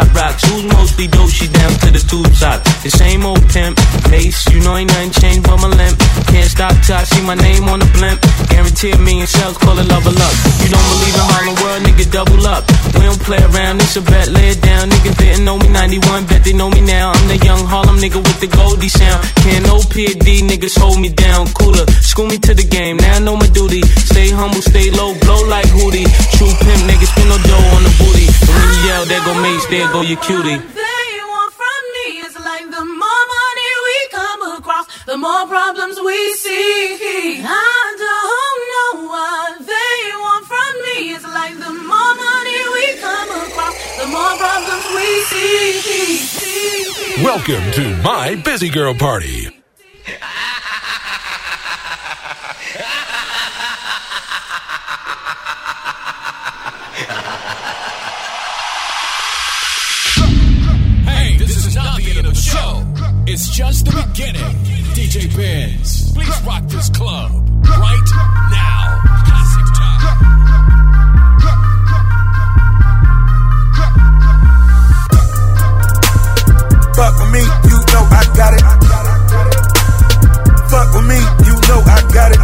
I 0.00 0.06
rock 0.14 0.49
mostly 1.00 1.18
dope, 1.18 1.30
she 1.30 1.46
down 1.48 1.72
to 1.80 1.88
the 1.92 2.02
tube 2.04 2.28
top. 2.36 2.60
The 2.82 2.90
same 2.90 3.24
old 3.24 3.40
pimp, 3.48 3.78
Mase, 4.10 4.44
you 4.52 4.60
know 4.60 4.76
ain't 4.76 4.90
nothing 4.90 5.12
changed 5.12 5.44
but 5.48 5.56
my 5.56 5.68
limp. 5.68 5.96
Can't 6.28 6.50
stop 6.50 6.74
till 6.84 6.96
I 6.96 7.04
see 7.04 7.22
my 7.24 7.34
name 7.34 7.68
on 7.68 7.80
the 7.80 7.88
blimp. 7.96 8.20
Guarantee 8.50 8.92
me 9.00 9.24
million 9.24 9.26
sales, 9.26 9.56
call 9.56 9.78
it 9.78 9.88
level 9.88 10.12
up. 10.12 10.34
You 10.60 10.68
don't 10.68 10.86
believe 10.92 11.16
in 11.16 11.24
Harlem 11.24 11.56
World, 11.62 11.80
nigga, 11.88 12.04
double 12.10 12.44
up. 12.46 12.64
We 12.96 13.02
don't 13.08 13.20
play 13.20 13.40
around, 13.40 13.80
it's 13.80 13.96
a 13.96 14.02
bet, 14.02 14.28
lay 14.28 14.52
it 14.52 14.60
down. 14.60 14.90
Niggas 14.90 15.16
didn't 15.16 15.44
know 15.44 15.56
me 15.56 15.68
91, 15.68 16.26
bet 16.26 16.44
they 16.44 16.52
know 16.52 16.68
me 16.68 16.80
now. 16.80 17.12
I'm 17.12 17.28
the 17.28 17.38
young 17.44 17.64
Harlem 17.64 17.96
nigga 17.96 18.20
with 18.20 18.40
the 18.40 18.48
Goldie 18.48 18.88
sound. 18.88 19.24
Can't 19.40 19.64
no 19.66 19.80
PD, 19.80 20.44
niggas 20.44 20.76
hold 20.76 21.00
me 21.00 21.08
down. 21.08 21.48
Cooler, 21.56 21.86
school 22.04 22.26
me 22.26 22.36
to 22.38 22.52
the 22.52 22.64
game, 22.64 22.96
now 22.98 23.16
I 23.16 23.20
know 23.20 23.36
my 23.36 23.48
duty. 23.48 23.82
Stay 24.04 24.30
humble, 24.30 24.62
stay 24.62 24.90
low, 24.90 25.16
blow 25.24 25.40
like 25.48 25.68
Hootie. 25.72 26.08
True 26.36 26.52
pimp, 26.60 26.82
niggas 26.88 27.08
spin 27.12 27.28
no 27.28 27.38
dough 27.40 27.76
on 27.76 27.82
the 27.88 27.92
booty. 27.96 28.26
And 28.28 28.52
when 28.52 28.68
you 28.68 28.80
yell, 28.88 29.04
there 29.06 29.22
go 29.24 29.32
Mase, 29.40 29.66
there 29.70 29.88
go 29.92 30.00
your 30.02 30.20
cutie. 30.20 30.60
The 35.10 35.18
more 35.18 35.44
problems 35.48 35.98
we 35.98 36.34
see, 36.34 37.42
I 37.42 37.96
don't 37.98 38.60
know 38.70 39.08
what 39.08 39.58
they 39.58 40.12
want 40.14 40.46
from 40.46 40.72
me. 40.84 41.10
It's 41.14 41.24
like 41.24 41.54
the 41.58 41.72
more 41.72 42.14
money 42.14 42.62
we 42.74 42.94
come 43.00 43.28
across, 43.42 43.74
the 43.98 44.06
more 44.06 44.36
problems 44.38 44.86
we 44.94 45.06
see. 45.26 47.24
Welcome 47.24 47.72
to 47.72 47.96
my 48.04 48.36
busy 48.36 48.68
girl 48.68 48.94
party. 48.94 49.48
Hey, 61.04 61.36
this 61.36 61.56
is 61.66 61.74
not 61.74 61.96
the 61.96 62.12
end 62.16 62.26
of 62.28 62.34
the 62.34 62.40
show. 62.40 63.19
It's 63.32 63.48
just 63.48 63.84
the 63.84 63.92
beginning. 63.92 64.42
DJ 64.90 65.30
Benz, 65.36 66.12
please 66.12 66.42
rock 66.42 66.64
this 66.66 66.90
club 66.90 67.30
right 67.62 68.10
now. 68.50 68.98
Classic 69.22 69.66
time. 69.70 70.18
Fuck 76.98 77.14
with 77.22 77.30
me, 77.30 77.46
you 77.70 77.78
know 77.94 78.02
I 78.10 78.26
got 78.34 78.50
it. 78.58 78.66
Fuck 80.66 80.90
with 80.90 81.06
me, 81.06 81.22
you 81.46 81.54
know 81.70 81.86
I 81.86 82.02
got 82.10 82.34
it. 82.34 82.40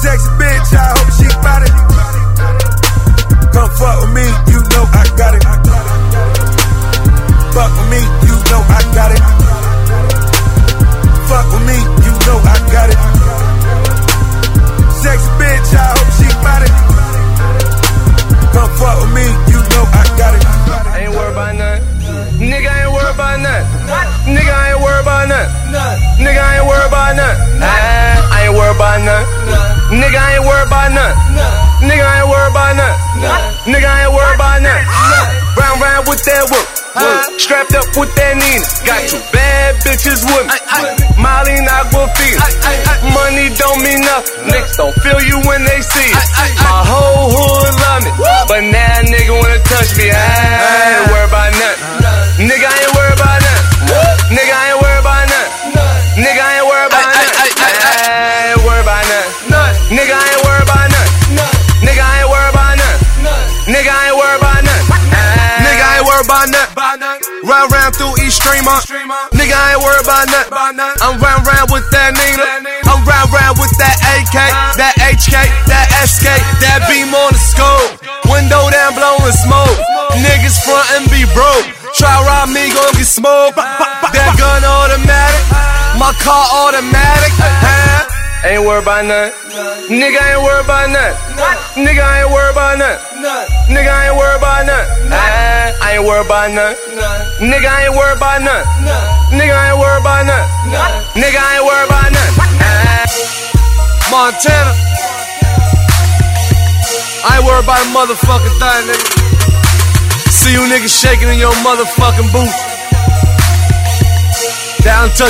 Sexy 0.00 0.30
bitch, 0.40 0.72
I 0.72 0.96
hope 0.96 1.12
she 1.12 1.28
got 1.44 1.60
it. 1.60 1.72
Come 3.52 3.68
fuck 3.68 4.00
with 4.00 4.16
me, 4.16 4.24
you 4.48 4.60
know 4.72 4.84
I 4.88 5.04
got 5.18 5.34
it. 5.34 5.67
Fuck 7.58 7.74
with 7.76 7.90
me, 7.90 7.98
you 8.22 8.34
know 8.50 8.62
I 8.70 8.82
got 8.94 9.10
it. 9.10 9.22
Fuck 11.26 11.46
with 11.50 11.66
me, 11.66 11.97
feel 45.08 45.24
you 45.24 45.38
when 45.48 45.64
they 45.64 45.80
see 45.80 46.10
you. 46.12 46.20
My 46.60 46.84
whole 46.84 47.32
hood 47.32 47.72
love 47.80 48.00
me. 48.04 48.12
But 48.48 48.62
now 48.68 49.00
a 49.00 49.08
nigga 49.08 49.32
wanna 49.32 49.60
touch 49.64 49.96
me. 49.96 50.12
I 50.12 50.20
ain't 50.20 51.08
worried 51.08 51.32
about 51.32 51.52
nothing. 51.56 52.44
Nigga, 52.44 52.68
I 52.68 52.76
ain't 52.84 52.92
worried 52.92 53.16
about 53.16 53.40
nothing. 53.40 54.36
Nigga, 54.36 54.52
I 54.52 54.64
ain't 54.68 54.80
worried 54.84 55.00
about 55.00 55.24
nothing. 55.32 55.52
Nigga, 56.20 56.42
I 56.44 56.52
ain't 56.60 56.68
worried 56.68 56.90
about 56.92 57.08
nothing. 57.08 57.48
I 57.48 58.52
ain't 58.52 58.60
worried 58.66 58.84
about 58.84 59.04
nothing. 59.08 59.96
Nigga, 59.96 60.12
I 60.12 60.26
ain't 60.28 60.42
worried 60.44 60.66
about 60.68 60.86
nothing. 60.92 61.14
Nigga, 61.84 62.02
I 62.04 62.20
ain't 62.20 62.28
worried 62.28 62.52
about 62.52 62.74
nothing. 62.76 63.00
Nigga, 63.72 63.90
I 63.92 64.02
ain't 64.08 64.16
worried 64.18 64.40
about 64.40 64.60
nothing. 64.68 64.86
Nigga, 65.64 65.84
I 65.88 65.94
ain't 65.98 66.06
worried 66.08 66.26
about 66.28 66.46
nothing. 66.52 66.76
Round 67.48 67.68
round 67.72 67.92
through 67.96 68.14
East 68.24 68.36
Streamer. 68.42 68.78
Nigga, 69.32 69.54
I 69.56 69.72
ain't 69.72 69.82
worried 69.82 70.04
about 70.04 70.26
nothing. 70.28 70.52
I'm 71.00 71.16
round 71.22 71.46
round 71.46 71.68
with 71.72 71.86
that 71.94 72.10
Nina. 72.12 72.44
I'm 72.90 73.00
round 73.04 73.30
round 73.32 73.56
with 73.58 73.72
that 73.78 73.96
AK, 74.18 74.36
that 74.80 74.94
HK, 75.18 75.34
that 75.66 75.90
SK, 76.06 76.30
that 76.62 76.86
beam 76.86 77.10
on 77.10 77.34
the 77.34 77.42
scope. 77.42 77.98
Window 78.30 78.70
down, 78.70 78.94
blowing 78.94 79.34
smoke. 79.42 79.78
Niggas 80.14 80.62
front 80.62 80.86
and 80.94 81.10
be 81.10 81.26
broke. 81.34 81.66
Try 81.98 82.06
rob 82.22 82.54
me, 82.54 82.70
gon' 82.70 82.94
get 82.94 83.10
smoked. 83.10 83.58
That 83.58 84.30
gun 84.38 84.62
automatic, 84.62 85.42
my 85.98 86.14
car 86.22 86.46
automatic. 86.62 87.34
Huh? 87.34 88.46
Ain't 88.46 88.62
worried 88.62 88.86
about 88.86 89.10
nothing. 89.10 89.34
Nigga, 89.90 90.22
ain't 90.22 90.38
worried 90.38 90.62
about 90.62 90.86
nothing. 90.86 91.18
Nigga, 91.82 91.98
ain't 91.98 92.30
worried 92.30 92.54
about 92.54 92.78
nothing. 92.78 93.74
Nigga, 93.74 93.90
ain't 93.90 94.14
worried 94.14 94.38
about. 94.38 94.70
Ah, 94.70 95.74
I 95.82 95.98
ain't 95.98 96.06
worried 96.06 96.30
about 96.30 96.54
nothing. 96.54 96.78
Nigga, 97.42 97.66
ain't 97.66 97.90
worried 97.90 98.22
about 98.22 98.38
nothing. 98.46 99.34
Nigga, 99.34 99.50
ain't 99.50 99.78
worried 99.82 99.98
about 99.98 100.30
nothing. 100.30 101.18
Nigga, 101.18 101.42
ain't 101.42 101.66
worried 101.66 101.90
about. 101.90 102.06
Ah. 102.14 102.78
Montana. 104.14 105.07
I 107.24 107.38
ain't 107.38 107.44
worried 107.46 107.64
about 107.64 107.82
a 107.82 107.88
motherfucking 107.90 108.56
thing, 108.62 108.82
nigga. 108.86 109.06
See 110.30 110.52
you 110.52 110.62
niggas 110.70 110.94
shaking 110.94 111.28
in 111.28 111.38
your 111.38 111.54
motherfucking 111.66 112.30
booth. 112.30 112.78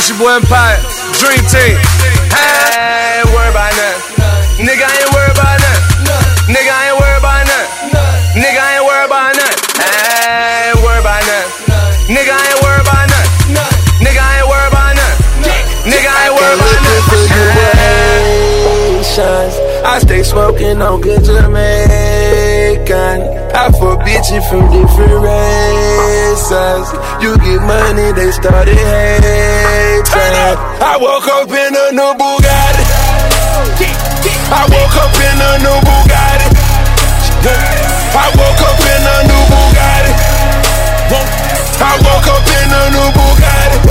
Your 0.08 0.18
boy 0.18 0.36
Empire. 0.36 0.78
Dream 1.16 1.42
team. 1.48 1.76
I 2.30 3.20
ain't 3.20 3.28
worried 3.32 3.50
about 3.50 3.72
nothing. 3.72 4.68
Nigga, 4.68 4.84
I 4.84 4.94
ain't 5.00 5.12
worried 5.16 5.32
about 5.32 5.58
nothing. 5.58 6.52
Nigga, 6.52 6.70
I 6.70 6.88
ain't 6.88 6.96
worried 7.00 7.18
about 7.18 7.44
nothing. 7.48 8.40
Nigga, 8.40 8.60
I 8.60 8.76
ain't 8.76 8.84
worried 8.84 9.08
about 9.08 9.32
nothing. 9.36 9.58
I 9.80 10.72
ain't 10.72 10.80
worried 10.84 11.00
about 11.00 11.24
nothing. 11.24 12.14
Nigga, 12.14 12.32
I 12.32 12.40
ain't 12.48 12.60
worried 12.62 12.84
about 12.84 13.04
nothing. 13.08 13.32
Nigga, 14.00 14.20
I 14.20 14.38
ain't 14.38 14.48
worried 14.48 14.72
about 14.72 14.92
nothing. 14.96 15.88
Nigga, 15.88 16.08
I 16.08 16.20
ain't 16.24 16.34
worried 16.36 16.56
about 16.56 16.68
nothing. 16.68 16.88
I 19.84 19.98
stay 20.00 20.22
smoking 20.22 20.80
on 20.80 21.00
good 21.00 21.24
Jamaican. 21.24 21.77
I 23.68 23.70
fuck 23.76 24.00
bitches 24.00 24.40
from 24.48 24.64
different 24.72 25.12
races. 25.20 26.88
You 27.20 27.36
get 27.36 27.60
money, 27.68 28.16
they 28.16 28.32
started 28.32 28.80
hating. 28.80 30.08
I 30.80 30.96
woke 30.96 31.28
up 31.28 31.52
in 31.52 31.76
a 31.76 31.92
new 31.92 32.16
Bugatti. 32.16 32.84
I 34.48 34.64
woke 34.72 34.96
up 34.96 35.12
in 35.20 35.36
a 35.36 35.60
new 35.60 35.76
Bugatti. 35.84 36.48
I 37.44 38.32
woke 38.40 38.64
up 38.64 38.80
in 38.88 39.04
a 39.04 39.28
new 39.28 39.44
Bugatti. 39.52 40.16
I 41.76 41.92
woke 42.08 42.24
up 42.24 42.48
in 42.48 42.72
a 42.72 42.88
new 42.88 43.04
Bugatti. 43.20 43.84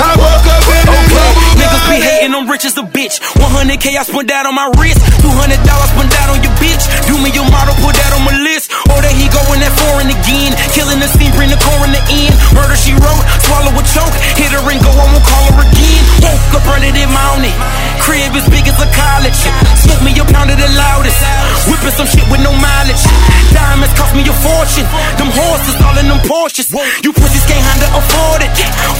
I 0.00 0.16
woke 0.16 0.48
up 0.56 0.64
in 0.72 0.88
a 0.88 1.04
new 1.04 1.20
Bugatti. 1.20 2.15
Hating, 2.26 2.42
I'm 2.42 2.50
rich 2.50 2.64
as 2.66 2.74
a 2.74 2.82
bitch. 2.82 3.22
100k 3.38 3.94
I 3.94 4.02
spent 4.02 4.26
that 4.34 4.50
on 4.50 4.54
my 4.58 4.66
wrist. 4.82 4.98
$200 5.22 5.62
spent 5.62 6.10
that 6.10 6.26
on 6.34 6.42
your 6.42 6.50
bitch. 6.58 6.82
Do 7.06 7.14
me 7.22 7.30
your 7.30 7.46
model, 7.46 7.70
put 7.78 7.94
that 7.94 8.10
on 8.18 8.26
my 8.26 8.34
list. 8.42 8.74
Or 8.90 8.98
that 8.98 9.14
he 9.14 9.30
going 9.30 9.62
that 9.62 9.70
foreign 9.70 10.10
again. 10.10 10.50
Killing 10.74 10.98
the 10.98 11.06
scene, 11.06 11.30
bring 11.38 11.54
the 11.54 11.60
core 11.62 11.86
in 11.86 11.94
the 11.94 12.02
end. 12.10 12.34
Murder 12.50 12.74
she 12.74 12.98
wrote, 12.98 13.22
swallow 13.46 13.70
a 13.70 13.82
choke. 13.94 14.10
Hit 14.34 14.50
her 14.50 14.62
and 14.66 14.82
go, 14.82 14.90
I 14.90 15.06
won't 15.06 15.22
call 15.22 15.54
her 15.54 15.62
again. 15.70 16.02
Woke 16.26 16.58
up 16.58 16.66
running 16.66 16.98
it 16.98 17.06
mounted. 17.06 17.54
Crib 18.02 18.34
as 18.34 18.46
big 18.50 18.66
as 18.66 18.78
a 18.82 18.88
college. 18.90 19.38
Smoke 19.86 20.02
me 20.02 20.10
a 20.18 20.26
pound 20.26 20.50
of 20.50 20.58
the 20.58 20.66
loudest. 20.74 21.22
Whipping 21.70 21.94
some 21.94 22.10
shit 22.10 22.26
with 22.26 22.42
no 22.42 22.50
mileage. 22.58 23.06
Diamonds 23.54 23.94
cost 23.94 24.18
me 24.18 24.26
a 24.26 24.34
fortune. 24.34 24.86
Them 25.14 25.30
horses 25.30 25.78
all 25.78 25.94
in 25.94 26.10
them 26.10 26.18
Porsches. 26.26 26.74
You 27.06 27.14
pussies 27.14 27.46
can't 27.46 27.62
handle 27.62 28.02
afford 28.02 28.42
it. 28.42 28.50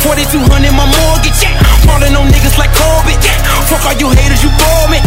4200 0.07 0.47
my 0.79 0.87
mortgage. 0.87 1.43
Falling 1.83 2.15
on 2.15 2.31
niggas 2.31 2.55
like 2.55 2.71
Corbett. 2.71 3.16
Fuck 3.67 3.85
all 3.87 3.97
you 3.99 4.09
haters, 4.15 4.43
you 4.43 4.51
bore 4.55 4.87
me. 4.93 5.01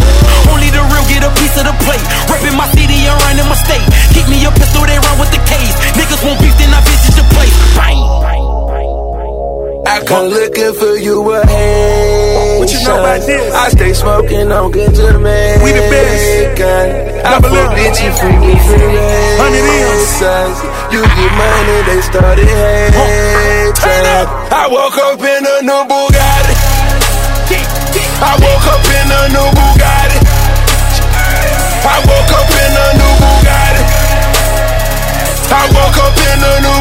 Only 0.52 0.68
the 0.68 0.82
real 0.84 1.06
get 1.08 1.24
a 1.24 1.30
piece 1.38 1.56
of 1.56 1.64
the 1.64 1.74
plate. 1.84 2.04
Reppin' 2.28 2.56
my 2.56 2.68
city 2.76 3.08
and 3.08 3.16
running 3.24 3.48
my 3.48 3.56
state. 3.56 3.86
Keep 4.12 4.28
me 4.28 4.44
a 4.44 4.50
pistol, 4.52 4.84
they 4.84 4.98
run 5.00 5.16
with 5.18 5.32
the 5.32 5.40
case. 5.48 5.74
Niggas 5.96 6.20
want 6.24 6.38
beef, 6.40 6.54
then 6.60 6.74
I 6.74 6.80
visit 6.84 7.16
your 7.16 7.28
place. 7.32 7.56
Bang. 7.76 8.00
I 9.90 10.04
come 10.04 10.26
looking 10.28 10.74
for 10.74 10.94
you 10.96 11.18
a 11.32 11.44
Haitian. 11.46 12.58
What 12.60 12.70
you 12.70 12.80
know 12.84 13.00
about 13.00 13.26
this? 13.26 13.54
I 13.54 13.68
stay 13.70 13.92
smoking 13.94 14.52
on 14.52 14.70
good 14.70 14.94
Jamaican. 14.94 15.64
We 15.64 15.72
the 15.72 15.80
best. 15.90 16.60
I 17.26 17.40
fuck 17.40 17.74
bitches 17.74 18.14
from 18.20 18.34
different 18.44 18.86
races. 18.86 20.56
You 20.92 21.00
get 21.02 21.32
money, 21.32 21.78
they 21.88 22.00
started 22.02 22.46
hating. 22.46 23.40
I 24.52 24.68
woke 24.70 24.98
up 24.98 25.20
in 25.20 25.46
a 25.46 25.62
new 25.62 25.82
Bugatti. 25.88 26.79
I 28.22 28.36
woke 28.36 28.66
up 28.68 28.84
in 28.84 29.08
a 29.08 29.20
new 29.32 29.48
Bugatti. 29.56 30.18
I 31.88 31.96
woke 32.04 32.32
up 32.36 32.50
in 32.52 32.76
a 32.76 32.86
new 33.00 33.12
Bugatti. 33.20 33.84
I 35.50 35.64
woke 35.72 35.98
up 36.04 36.16
in 36.28 36.40
a 36.44 36.60
new 36.60 36.79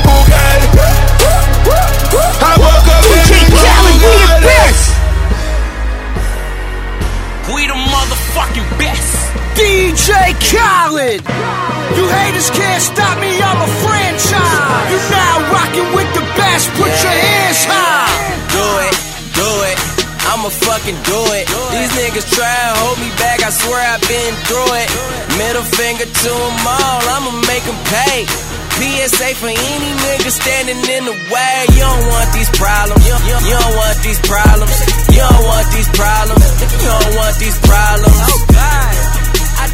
I'ma 20.90 21.06
do 21.06 21.22
it. 21.38 21.46
These 21.70 21.92
niggas 22.02 22.26
try 22.34 22.50
and 22.50 22.78
hold 22.82 22.98
me 22.98 23.10
back. 23.22 23.46
I 23.46 23.54
swear 23.54 23.78
I've 23.78 24.02
been 24.10 24.34
through 24.50 24.74
it. 24.74 24.90
Middle 25.38 25.62
finger 25.62 26.06
to 26.06 26.32
them 26.34 26.66
all. 26.66 27.00
I'ma 27.14 27.30
make 27.46 27.62
them 27.62 27.78
pay. 27.94 28.26
PSA 28.74 29.38
for 29.38 29.54
any 29.54 29.92
nigga 30.02 30.32
standing 30.34 30.82
in 30.90 31.06
the 31.06 31.14
way. 31.30 31.58
You 31.78 31.86
don't 31.86 32.06
want 32.10 32.34
these 32.34 32.50
problems. 32.58 33.06
You, 33.06 33.14
you 33.14 33.54
don't 33.54 33.76
want 33.78 34.02
these 34.02 34.20
problems. 34.26 34.74
You 35.14 35.22
don't 35.22 35.46
want 35.46 35.68
these 35.78 35.90
problems. 35.94 36.46
You 36.82 36.90
don't 36.90 37.14
want 37.22 37.38
these 37.38 37.58
problems. 37.62 38.18
Oh 38.26 38.46
God. 38.50 39.09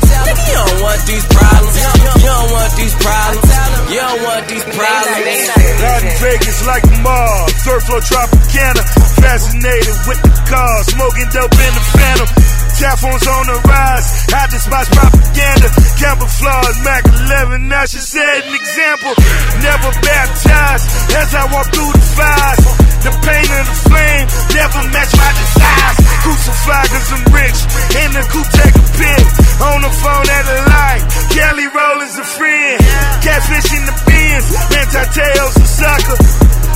I 0.05 0.13
tell 0.13 0.25
Nigga, 0.25 0.43
you 0.45 0.55
don't 0.55 0.81
want 0.85 1.01
these 1.05 1.25
problems. 1.25 1.75
You 1.75 2.29
don't 2.29 2.51
want 2.51 2.71
these 2.77 2.95
problems. 3.01 3.45
You 3.89 3.99
don't 4.01 4.21
want 4.23 4.43
these 4.47 4.65
problems. 4.65 5.49
Out 5.85 6.01
in 6.03 6.13
Vegas 6.21 6.59
like 6.65 6.83
the 6.83 6.97
mob, 7.01 7.49
third 7.65 7.81
floor 7.83 8.01
Tropicana. 8.01 8.83
Fascinated 9.21 9.97
with 10.05 10.21
the 10.21 10.33
car, 10.49 10.83
smoking 10.85 11.29
dope 11.33 11.53
in 11.53 11.73
the 11.73 11.85
phantom. 11.97 12.54
Tap 12.75 12.99
phones 12.99 13.23
on 13.23 13.47
the 13.47 13.57
rise, 13.71 14.07
hide 14.27 14.51
the 14.51 14.59
spots 14.59 14.91
propaganda. 14.91 15.71
Camouflage, 15.95 16.77
Mac 16.83 17.03
11, 17.07 17.71
now 17.71 17.85
she 17.87 18.03
set 18.03 18.43
an 18.43 18.51
example. 18.51 19.15
Never 19.63 19.89
baptized 20.03 20.85
as 21.15 21.29
I 21.31 21.43
walk 21.55 21.71
through 21.71 21.93
the 21.95 22.05
fires. 22.19 22.63
The 22.99 23.13
pain 23.23 23.47
and 23.47 23.67
the 23.69 23.77
flame 23.87 24.27
never 24.59 24.81
match 24.91 25.13
my 25.15 25.31
desires. 25.39 25.97
Crucified 26.25 26.87
cause 26.91 27.09
I'm 27.15 27.23
rich, 27.31 27.59
in 27.95 28.09
the 28.11 28.23
coupe 28.27 28.51
take 28.59 28.75
a 28.75 28.85
pic. 28.99 29.25
On 29.55 29.79
the 29.79 29.93
phone 29.95 30.27
at 30.27 30.43
the 30.43 30.57
light, 30.67 31.03
Kelly 31.31 31.67
Rowland's 31.71 32.17
a 32.19 32.27
friend. 32.27 32.75
Catfish 33.23 33.71
in 33.71 33.83
the 33.87 33.95
bins, 34.03 34.47
man 34.67 34.87
Tatel's 34.91 35.55
a 35.55 35.67
sucker. 35.79 36.17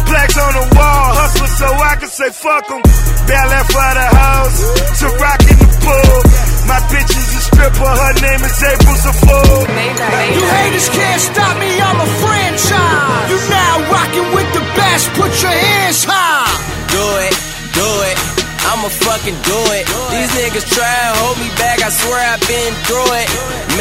Blacks 0.07 0.37
on 0.37 0.53
the 0.53 0.65
wall, 0.79 1.09
hustler 1.11 1.51
so 1.59 1.67
I 1.75 1.93
can 1.99 2.09
say 2.09 2.29
fuck 2.31 2.65
'em. 2.71 2.81
Ballet 3.27 3.63
for 3.67 3.91
the 3.99 4.07
house, 4.15 4.57
to 5.01 5.07
rock 5.21 5.38
in 5.89 6.01
the 6.05 6.21
pool. 6.21 6.21
My 6.69 6.79
bitch 6.93 7.11
is 7.17 7.29
a 7.33 7.41
stripper, 7.49 7.89
her 7.89 8.13
name 8.21 8.41
is 8.45 8.57
April 8.61 8.95
Fool. 9.25 9.65
You 10.37 10.43
haters 10.45 10.89
can't 10.89 11.21
stop 11.21 11.57
me, 11.57 11.81
I'm 11.81 11.97
a 11.97 12.09
franchise. 12.21 13.29
You 13.29 13.37
now 13.49 13.73
rocking 13.89 14.27
with 14.37 14.49
the 14.53 14.63
best, 14.77 15.09
put 15.17 15.31
your 15.41 15.51
hands 15.51 16.05
high. 16.05 16.45
Do 16.93 17.05
it, 17.25 17.33
do 17.73 17.89
it. 18.13 18.17
I'ma 18.69 18.89
fucking 18.89 19.37
do 19.49 19.59
it. 19.73 19.85
These 20.13 20.29
niggas 20.37 20.67
try 20.69 20.85
and 20.85 21.17
hold 21.25 21.37
me 21.41 21.49
back. 21.57 21.81
I 21.81 21.89
swear 21.89 22.21
I've 22.21 22.43
been 22.45 22.73
through 22.85 23.11
it. 23.17 23.29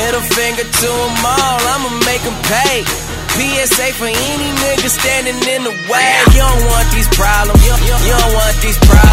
Middle 0.00 0.24
finger 0.32 0.64
to 0.64 0.88
them 0.88 1.24
all. 1.28 1.60
I'ma 1.76 1.92
make 2.08 2.22
them 2.24 2.38
pay. 2.48 2.88
PSA 3.36 3.92
for 4.00 4.08
any 4.08 4.48
nigga 4.64 4.88
standing 4.88 5.36
in 5.44 5.62
the 5.62 5.74
way. 5.92 6.12
You 6.32 6.40
don't 6.40 6.64
want 6.72 6.88
these 6.96 7.10
problems. 7.12 7.60
You, 7.60 7.74
you, 7.84 7.94
you 8.08 8.14
don't 8.16 8.32
want 8.32 8.56
these 8.64 8.78
problems. 8.80 9.07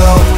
Go. 0.00 0.29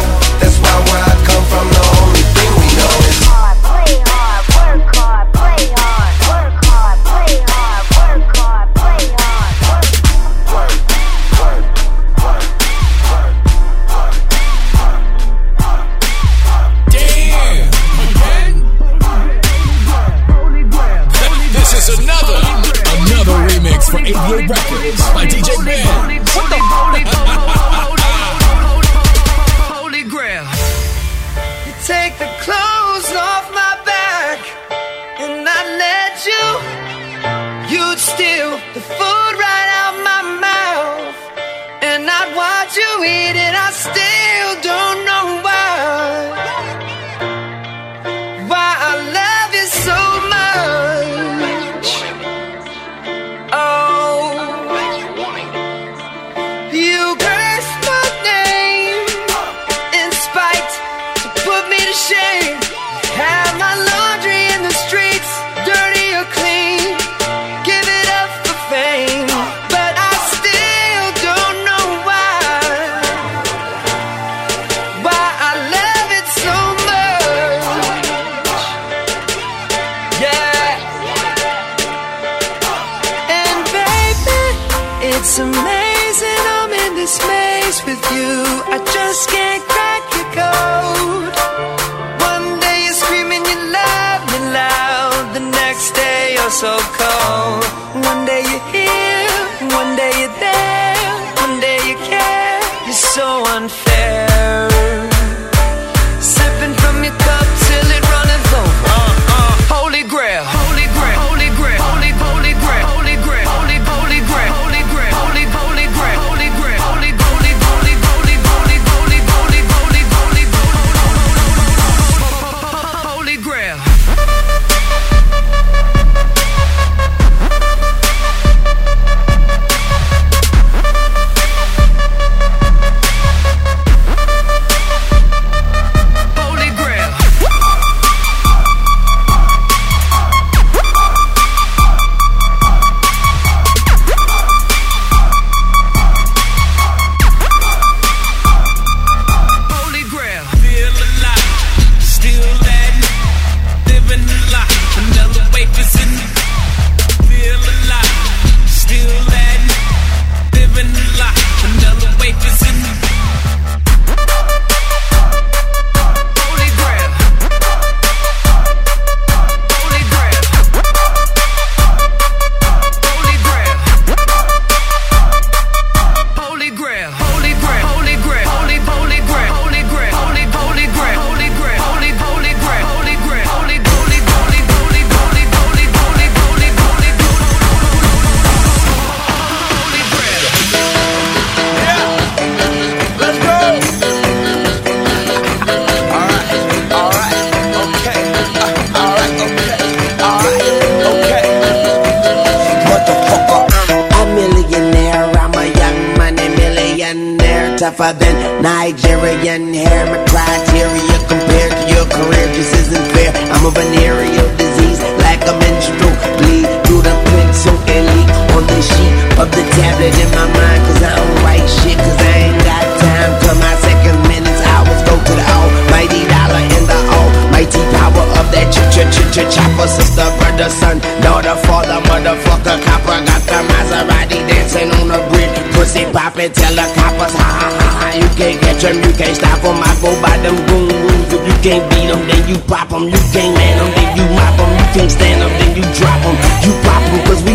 term, 238.82 238.98
you 238.98 239.14
can't 239.14 239.36
stop 239.38 239.62
them. 239.62 239.78
I 239.78 239.94
go 240.02 240.10
by 240.18 240.34
them 240.42 240.58
boom 240.66 240.90
rules. 240.90 241.30
If 241.30 241.42
you 241.46 241.56
can't 241.62 241.86
beat 241.94 242.10
them, 242.10 242.26
then 242.26 242.42
you 242.50 242.58
pop 242.66 242.90
them. 242.90 243.06
You 243.06 243.22
can't 243.30 243.54
man 243.54 243.78
them, 243.78 243.90
then 243.94 244.10
you 244.18 244.26
mop 244.34 244.58
them. 244.58 244.70
You 244.74 244.86
can't 244.90 245.10
stand 245.10 245.38
them, 245.38 245.52
then 245.62 245.70
you 245.78 245.86
drop 245.94 246.18
them. 246.26 246.34
You 246.66 246.74
pop 246.82 247.02
them, 247.06 247.22
cause 247.30 247.42
we 247.46 247.54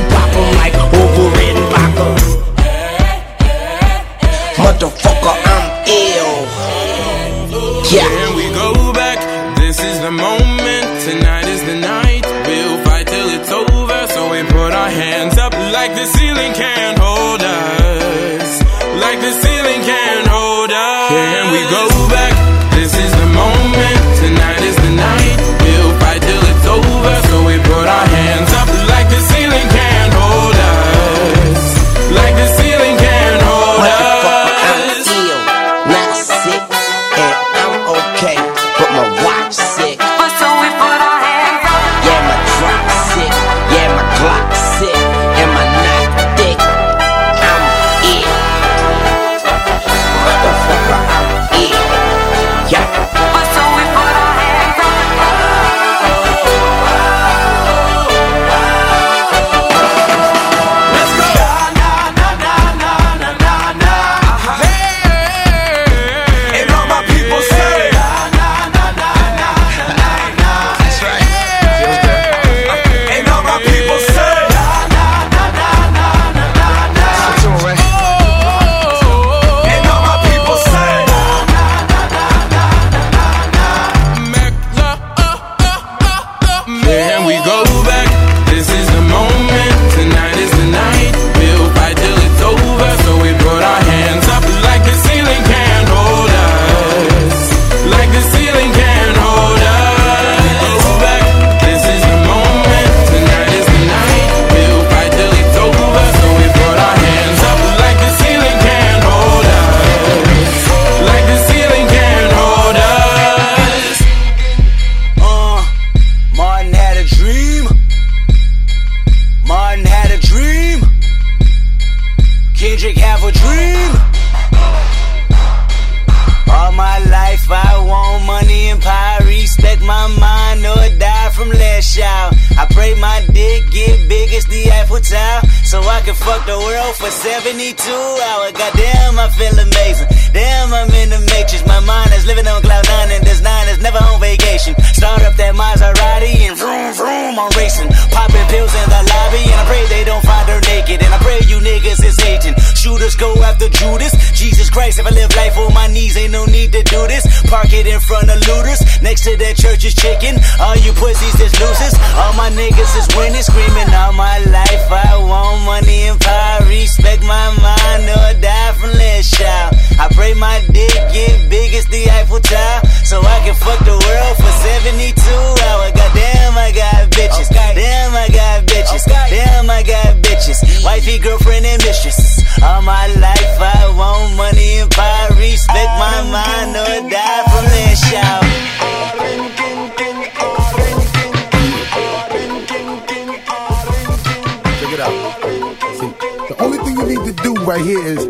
right 197.67 197.85
here 197.85 198.01
is 198.01 198.23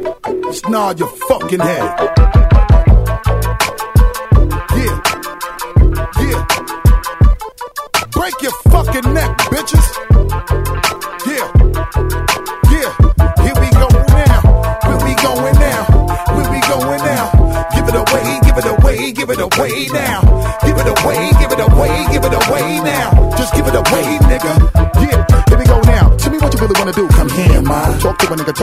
snarl 0.57 0.95
your 0.95 1.09
fucking 1.09 1.59
head. 1.59 2.46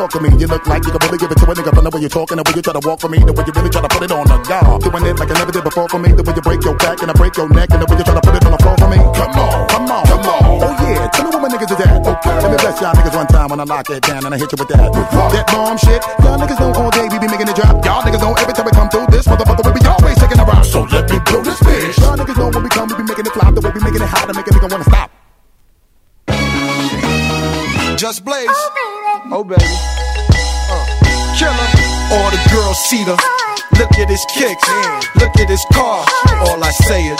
talk 0.04 0.12
to 0.12 0.20
me. 0.20 0.28
You 0.36 0.46
look 0.46 0.66
like 0.66 0.84
you 0.84 0.92
can 0.92 1.00
really 1.00 1.16
give 1.16 1.30
it 1.32 1.38
to 1.40 1.46
a 1.48 1.54
nigga 1.54 1.72
But 1.72 1.84
the 1.84 1.90
way 1.90 2.00
you 2.04 2.12
talking, 2.12 2.36
the 2.36 2.44
way 2.44 2.52
you 2.52 2.62
try 2.62 2.76
to 2.76 2.82
walk 2.84 3.00
for 3.00 3.08
me, 3.08 3.18
the 3.24 3.32
way 3.32 3.44
you 3.46 3.52
really 3.56 3.72
try 3.72 3.80
to 3.80 3.88
put 3.88 4.02
it 4.04 4.12
on 4.12 4.28
a 4.28 4.36
guy. 4.44 4.60
Doing 4.84 5.04
it 5.08 5.16
like 5.16 5.30
I 5.32 5.36
never 5.40 5.52
did 5.52 5.64
before 5.64 5.88
for 5.88 5.98
me, 5.98 6.12
the 6.12 6.22
way 6.22 6.34
you 6.36 6.44
break 6.44 6.60
your 6.60 6.76
back 6.76 7.00
and 7.00 7.08
I 7.08 7.14
break 7.16 7.32
your 7.40 7.48
neck, 7.48 7.72
and 7.72 7.80
the 7.80 7.88
way 7.88 7.96
you 7.96 8.04
try 8.04 8.12
to 8.12 8.20
put 8.20 8.36
it 8.36 8.44
on 8.44 8.52
the 8.52 8.60
floor 8.60 8.76
for 8.76 8.88
me. 8.92 9.00
Come 9.00 9.32
on, 9.40 9.56
come 9.72 9.88
on, 9.88 10.04
come 10.04 10.24
on. 10.28 10.44
Oh 10.60 10.74
yeah, 10.84 11.08
tell 11.08 11.24
me 11.24 11.30
what 11.32 11.40
my 11.40 11.48
niggas 11.48 11.72
is 11.72 11.80
at. 11.80 12.04
Okay. 12.04 12.36
Let 12.36 12.50
me 12.52 12.56
bless 12.60 12.76
y'all 12.84 12.92
niggas 12.92 13.16
one 13.16 13.28
time 13.32 13.48
when 13.48 13.60
I 13.60 13.64
lock 13.64 13.88
it 13.88 14.02
down 14.04 14.20
and 14.28 14.32
I 14.34 14.38
hit 14.38 14.52
you 14.52 14.58
with 14.60 14.68
that. 14.76 14.92
That 14.92 15.46
bomb 15.48 15.78
shit, 15.80 16.04
y'all 16.20 16.36
niggas 16.36 16.60
know 16.60 16.70
all 16.76 16.92
day 16.92 17.08
we 17.08 17.16
be 17.16 17.28
making 17.28 17.48
it 17.48 17.56
drop. 17.56 17.80
Y'all 17.80 18.04
niggas 18.04 18.20
know 18.20 18.36
every 18.36 18.52
time 18.52 18.66
we 18.68 18.74
come 18.76 18.88
through 18.92 19.08
this 19.08 19.24
motherfucker, 19.24 19.64
we 19.64 19.72
be 19.80 19.84
always 19.88 20.20
taking 20.20 20.36
the 20.36 20.44
rock. 20.44 20.64
So 20.68 20.84
let 20.84 21.08
me 21.08 21.16
blow 21.24 21.40
this 21.40 21.60
bitch. 21.64 21.96
Y'all 22.04 22.16
niggas 22.16 22.36
know 22.36 22.52
when 22.52 22.60
we 22.60 22.68
come, 22.68 22.92
we 22.92 23.00
be 23.00 23.08
making 23.08 23.24
it 23.24 23.32
flop, 23.32 23.56
the 23.56 23.62
way 23.64 23.72
we 23.72 23.80
making 23.80 24.04
it 24.04 24.10
hot, 24.12 24.28
to 24.28 24.34
make 24.36 24.44
a 24.44 24.52
nigga 24.52 24.68
wanna 24.68 24.84
stop. 24.84 25.08
Just 27.96 28.24
blaze. 28.24 28.52
Oh, 28.52 29.03
Oh, 29.36 29.42
baby. 29.42 29.66
Uh. 30.70 30.86
Killer. 31.34 31.68
All 32.14 32.30
the 32.30 32.38
girls 32.54 32.78
see 32.86 33.02
the. 33.02 33.18
Look 33.80 33.90
at 33.98 34.08
his 34.08 34.24
kicks. 34.30 34.62
Look 35.18 35.34
at 35.42 35.50
his 35.50 35.66
car. 35.72 36.06
All 36.46 36.62
I 36.62 36.70
say 36.70 37.02
is. 37.02 37.18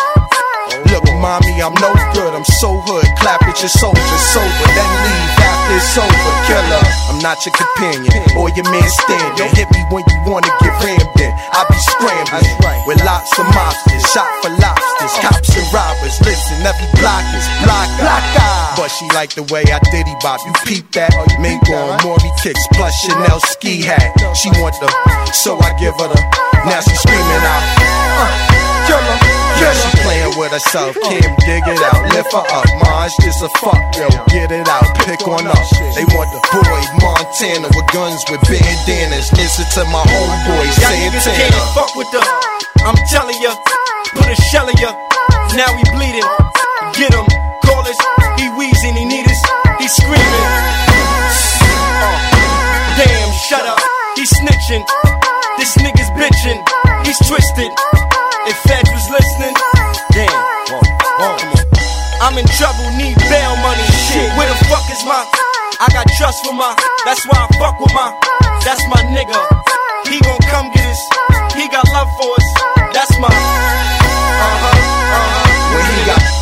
Look, 0.93 1.03
mommy, 1.19 1.61
I'm 1.61 1.75
no 1.75 1.91
good. 2.15 2.33
I'm 2.33 2.45
so 2.45 2.79
hood. 2.87 3.05
Clap 3.19 3.43
at 3.43 3.59
your 3.59 3.67
just 3.67 3.81
sober. 3.83 3.99
Then 3.99 4.91
leave 5.03 5.44
it's 5.73 5.97
over. 5.97 6.33
Killer, 6.45 6.85
I'm 7.09 7.19
not 7.25 7.41
your 7.47 7.55
companion 7.57 8.23
or 8.37 8.51
your 8.53 8.69
man 8.69 8.89
standing. 9.05 9.35
Don't 9.37 9.55
Hit 9.55 9.71
me 9.71 9.81
when 9.89 10.03
you 10.11 10.19
wanna 10.27 10.51
get 10.61 10.75
rammed 10.83 11.21
in. 11.21 11.33
I 11.55 11.63
be 11.71 11.79
scrambling 11.79 12.59
with 12.87 12.99
lots 13.05 13.31
of 13.39 13.47
mobsters, 13.55 14.05
shot 14.13 14.29
for 14.43 14.51
lobsters, 14.61 15.15
cops 15.23 15.55
and 15.57 15.69
robbers. 15.73 16.17
Listen, 16.27 16.59
every 16.67 16.89
block 16.99 17.25
is 17.33 17.47
block, 17.63 17.89
block 18.03 18.25
But 18.77 18.89
she 18.89 19.07
like 19.15 19.35
the 19.35 19.45
way 19.55 19.63
I 19.71 19.79
diddy 19.91 20.15
bop. 20.21 20.41
You 20.45 20.53
peep 20.67 20.91
that? 20.93 21.15
Mink 21.41 21.63
on 21.71 22.03
Maury 22.03 22.31
kicks 22.43 22.67
plus 22.75 22.93
Chanel 23.01 23.41
ski 23.41 23.83
hat. 23.83 24.13
She 24.37 24.51
want 24.61 24.75
the, 24.81 24.91
so 25.33 25.57
I 25.59 25.73
give 25.79 25.95
her 25.97 26.09
the. 26.11 26.21
Now 26.67 26.81
she 26.81 26.95
screaming 26.97 27.45
out. 27.47 27.63
Uh, 28.19 28.85
killer. 28.89 29.24
Yeah, 29.65 29.73
she 29.73 29.97
playing 30.05 30.37
with 30.37 30.53
herself. 30.53 30.93
Kim, 31.09 31.25
dig 31.49 31.65
it 31.65 31.81
out, 31.81 32.05
lift 32.13 32.29
her 32.37 32.45
up. 32.53 32.69
Maj, 32.85 33.09
just 33.25 33.41
a 33.41 33.49
fuck, 33.65 33.81
yo. 33.97 34.13
Get 34.29 34.53
it 34.53 34.69
out, 34.69 34.85
pick 35.09 35.25
on 35.25 35.49
up. 35.49 35.65
They 35.97 36.05
want 36.13 36.29
the 36.37 36.41
boy 36.53 36.81
Montana 37.01 37.73
with 37.73 37.89
guns 37.89 38.21
with 38.29 38.45
bandanas. 38.45 39.33
Listen 39.33 39.65
to 39.81 39.83
my 39.89 40.05
homeboy 40.05 40.69
Santana. 40.77 41.33
can't 41.33 41.57
fuck 41.73 41.97
with 41.97 42.13
the. 42.13 42.21
I'm 42.85 42.99
telling 43.09 43.41
ya, 43.41 43.57
put 44.13 44.29
a 44.29 44.37
shell 44.53 44.69
in 44.69 44.77
ya. 44.77 44.93
Now 45.57 45.73
he 45.73 45.85
bleeding. 45.97 46.29
Get 46.93 47.17
him, 47.17 47.25
call 47.65 47.89
us. 47.89 47.97
He 48.37 48.53
wheezing, 48.61 48.93
he 49.01 49.09
need 49.09 49.25
us. 49.25 49.41
He 49.81 49.89
screaming. 49.89 50.45
Uh, 52.05 52.21
damn, 53.01 53.33
shut 53.49 53.65
up. 53.65 53.81
He 54.17 54.29
snitching. 54.29 54.85
This 55.57 55.73
nigga's 55.81 56.13
bitching. 56.21 56.61
He's 57.09 57.17
twisted. 57.25 57.73
If 58.47 58.57
Fed 58.69 58.84
I'm 62.25 62.39
in 62.39 62.47
trouble, 62.57 62.89
need 62.97 63.19
bail 63.29 63.55
money. 63.61 63.85
Shit, 64.09 64.33
where 64.33 64.49
the 64.49 64.57
fuck 64.65 64.89
is 64.89 65.05
my? 65.05 65.29
I 65.79 65.93
got 65.93 66.07
trust 66.17 66.43
for 66.43 66.55
my. 66.55 66.75
That's 67.05 67.21
why 67.29 67.37
I 67.37 67.49
fuck 67.61 67.79
with 67.79 67.93
my. 67.93 68.17
That's 68.65 68.81
my 68.89 68.97
nigga. 69.13 69.37
He 70.09 70.21
gon' 70.25 70.41
come 70.49 70.73
get 70.73 70.87
us. 70.89 71.03
He 71.53 71.69
got 71.69 71.85
love 71.93 72.09
for 72.17 72.33
us. 72.33 72.47
That's 72.95 73.13
my. 73.21 73.29
Uh 73.29 73.31
huh. 73.31 74.73
Uh 74.73 75.29
huh. 75.37 75.77
When 75.77 75.85
he 75.85 76.07
got 76.07 76.35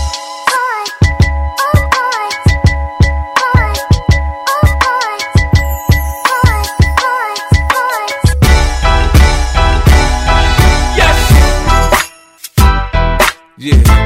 Yeah. 13.58 14.01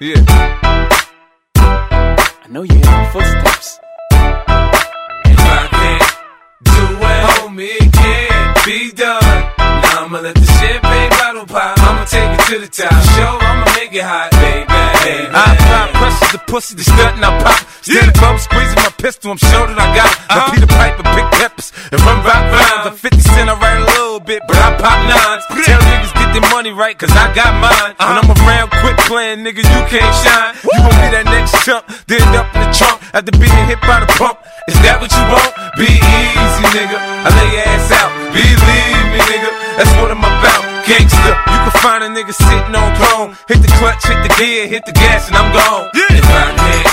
Yeah. 0.00 0.24
I 1.56 2.46
know 2.48 2.62
you 2.62 2.74
hear 2.74 2.84
my 2.84 3.10
footsteps. 3.12 3.78
If 4.12 5.38
I 5.38 5.68
can't 5.70 6.16
do 6.64 6.82
it, 7.10 7.22
homie, 7.36 7.76
it 7.80 7.92
can't 7.92 8.64
be 8.64 8.92
done. 8.92 9.52
Now 9.58 10.04
I'ma 10.06 10.20
let 10.20 10.34
the 10.34 10.46
champagne 10.46 11.10
bottle 11.10 11.46
pop. 11.46 11.78
I'ma 11.78 12.04
take 12.04 12.30
it 12.32 12.46
to 12.46 12.58
the 12.60 12.68
top. 12.68 12.90
Show, 12.90 13.38
I'ma 13.40 13.69
make 13.80 13.96
it 13.96 14.04
hot, 14.04 14.28
baby. 14.36 14.68
baby. 14.68 15.32
I 15.32 15.56
apply 15.56 15.88
pressure 15.96 16.30
to 16.36 16.40
pussy, 16.44 16.76
the 16.76 16.84
stunt 16.84 17.16
and 17.16 17.24
I 17.24 17.32
pop. 17.40 17.56
Standing 17.80 18.12
bum, 18.20 18.36
squeezing 18.36 18.76
my 18.76 18.92
pistol, 19.00 19.32
I'm 19.32 19.40
sure 19.40 19.64
that 19.64 19.78
I 19.80 19.88
got 19.96 20.04
it. 20.04 20.20
Uh-huh. 20.20 20.36
My 20.36 20.52
Peter 20.52 20.68
Piper, 20.68 21.04
big 21.16 21.28
peppers, 21.40 21.72
and 21.88 21.98
run 22.04 22.20
rock 22.20 22.44
rhymes. 22.52 22.92
I'm 22.92 22.96
50 23.00 23.24
cent, 23.24 23.48
I 23.48 23.56
write 23.56 23.80
a 23.80 23.86
little 23.96 24.20
bit, 24.20 24.44
but 24.44 24.56
I 24.60 24.76
pop 24.76 24.98
nines. 25.08 25.44
Tell 25.64 25.80
niggas 25.80 26.12
get 26.12 26.28
their 26.36 26.46
money 26.52 26.72
right, 26.76 26.92
cause 26.92 27.12
I 27.16 27.32
got 27.32 27.56
mine. 27.56 27.96
When 27.96 28.16
I'm 28.20 28.28
around, 28.44 28.68
quit 28.84 28.96
playing, 29.08 29.40
nigga, 29.48 29.64
you 29.64 29.80
can't 29.88 30.14
shine. 30.20 30.52
You 30.60 30.76
gon' 30.84 30.96
be 31.00 31.08
that 31.16 31.24
next 31.32 31.56
chump, 31.64 31.88
then 32.04 32.20
up 32.36 32.52
in 32.52 32.60
the 32.60 32.70
trunk 32.76 33.00
after 33.16 33.32
being 33.40 33.64
hit 33.64 33.80
by 33.80 34.04
the 34.04 34.10
pump. 34.20 34.36
Is 34.68 34.76
that 34.84 35.00
what 35.00 35.08
you 35.08 35.24
want? 35.32 35.50
Be 35.80 35.88
easy, 35.88 36.64
nigga. 36.76 37.00
I 37.00 37.28
lay 37.32 37.48
your 37.56 37.64
ass 37.64 37.88
out. 37.96 38.12
Believe 38.28 39.06
me, 39.08 39.18
nigga. 39.24 39.50
That's 39.80 39.92
what 39.96 40.12
I'm 40.12 40.20
about. 40.20 40.49
Gangsta. 40.90 41.30
You 41.46 41.58
can 41.70 41.74
find 41.78 42.02
a 42.02 42.08
nigga 42.10 42.34
sitting 42.34 42.74
on 42.74 42.90
throne. 42.98 43.38
Hit 43.46 43.62
the 43.62 43.70
clutch, 43.78 44.02
hit 44.10 44.18
the 44.26 44.32
gear, 44.34 44.66
hit 44.66 44.84
the 44.86 44.92
gas, 44.92 45.28
and 45.28 45.36
I'm 45.36 45.54
gone. 45.54 45.86
If 45.94 46.26
I 46.26 46.50
can't 46.58 46.90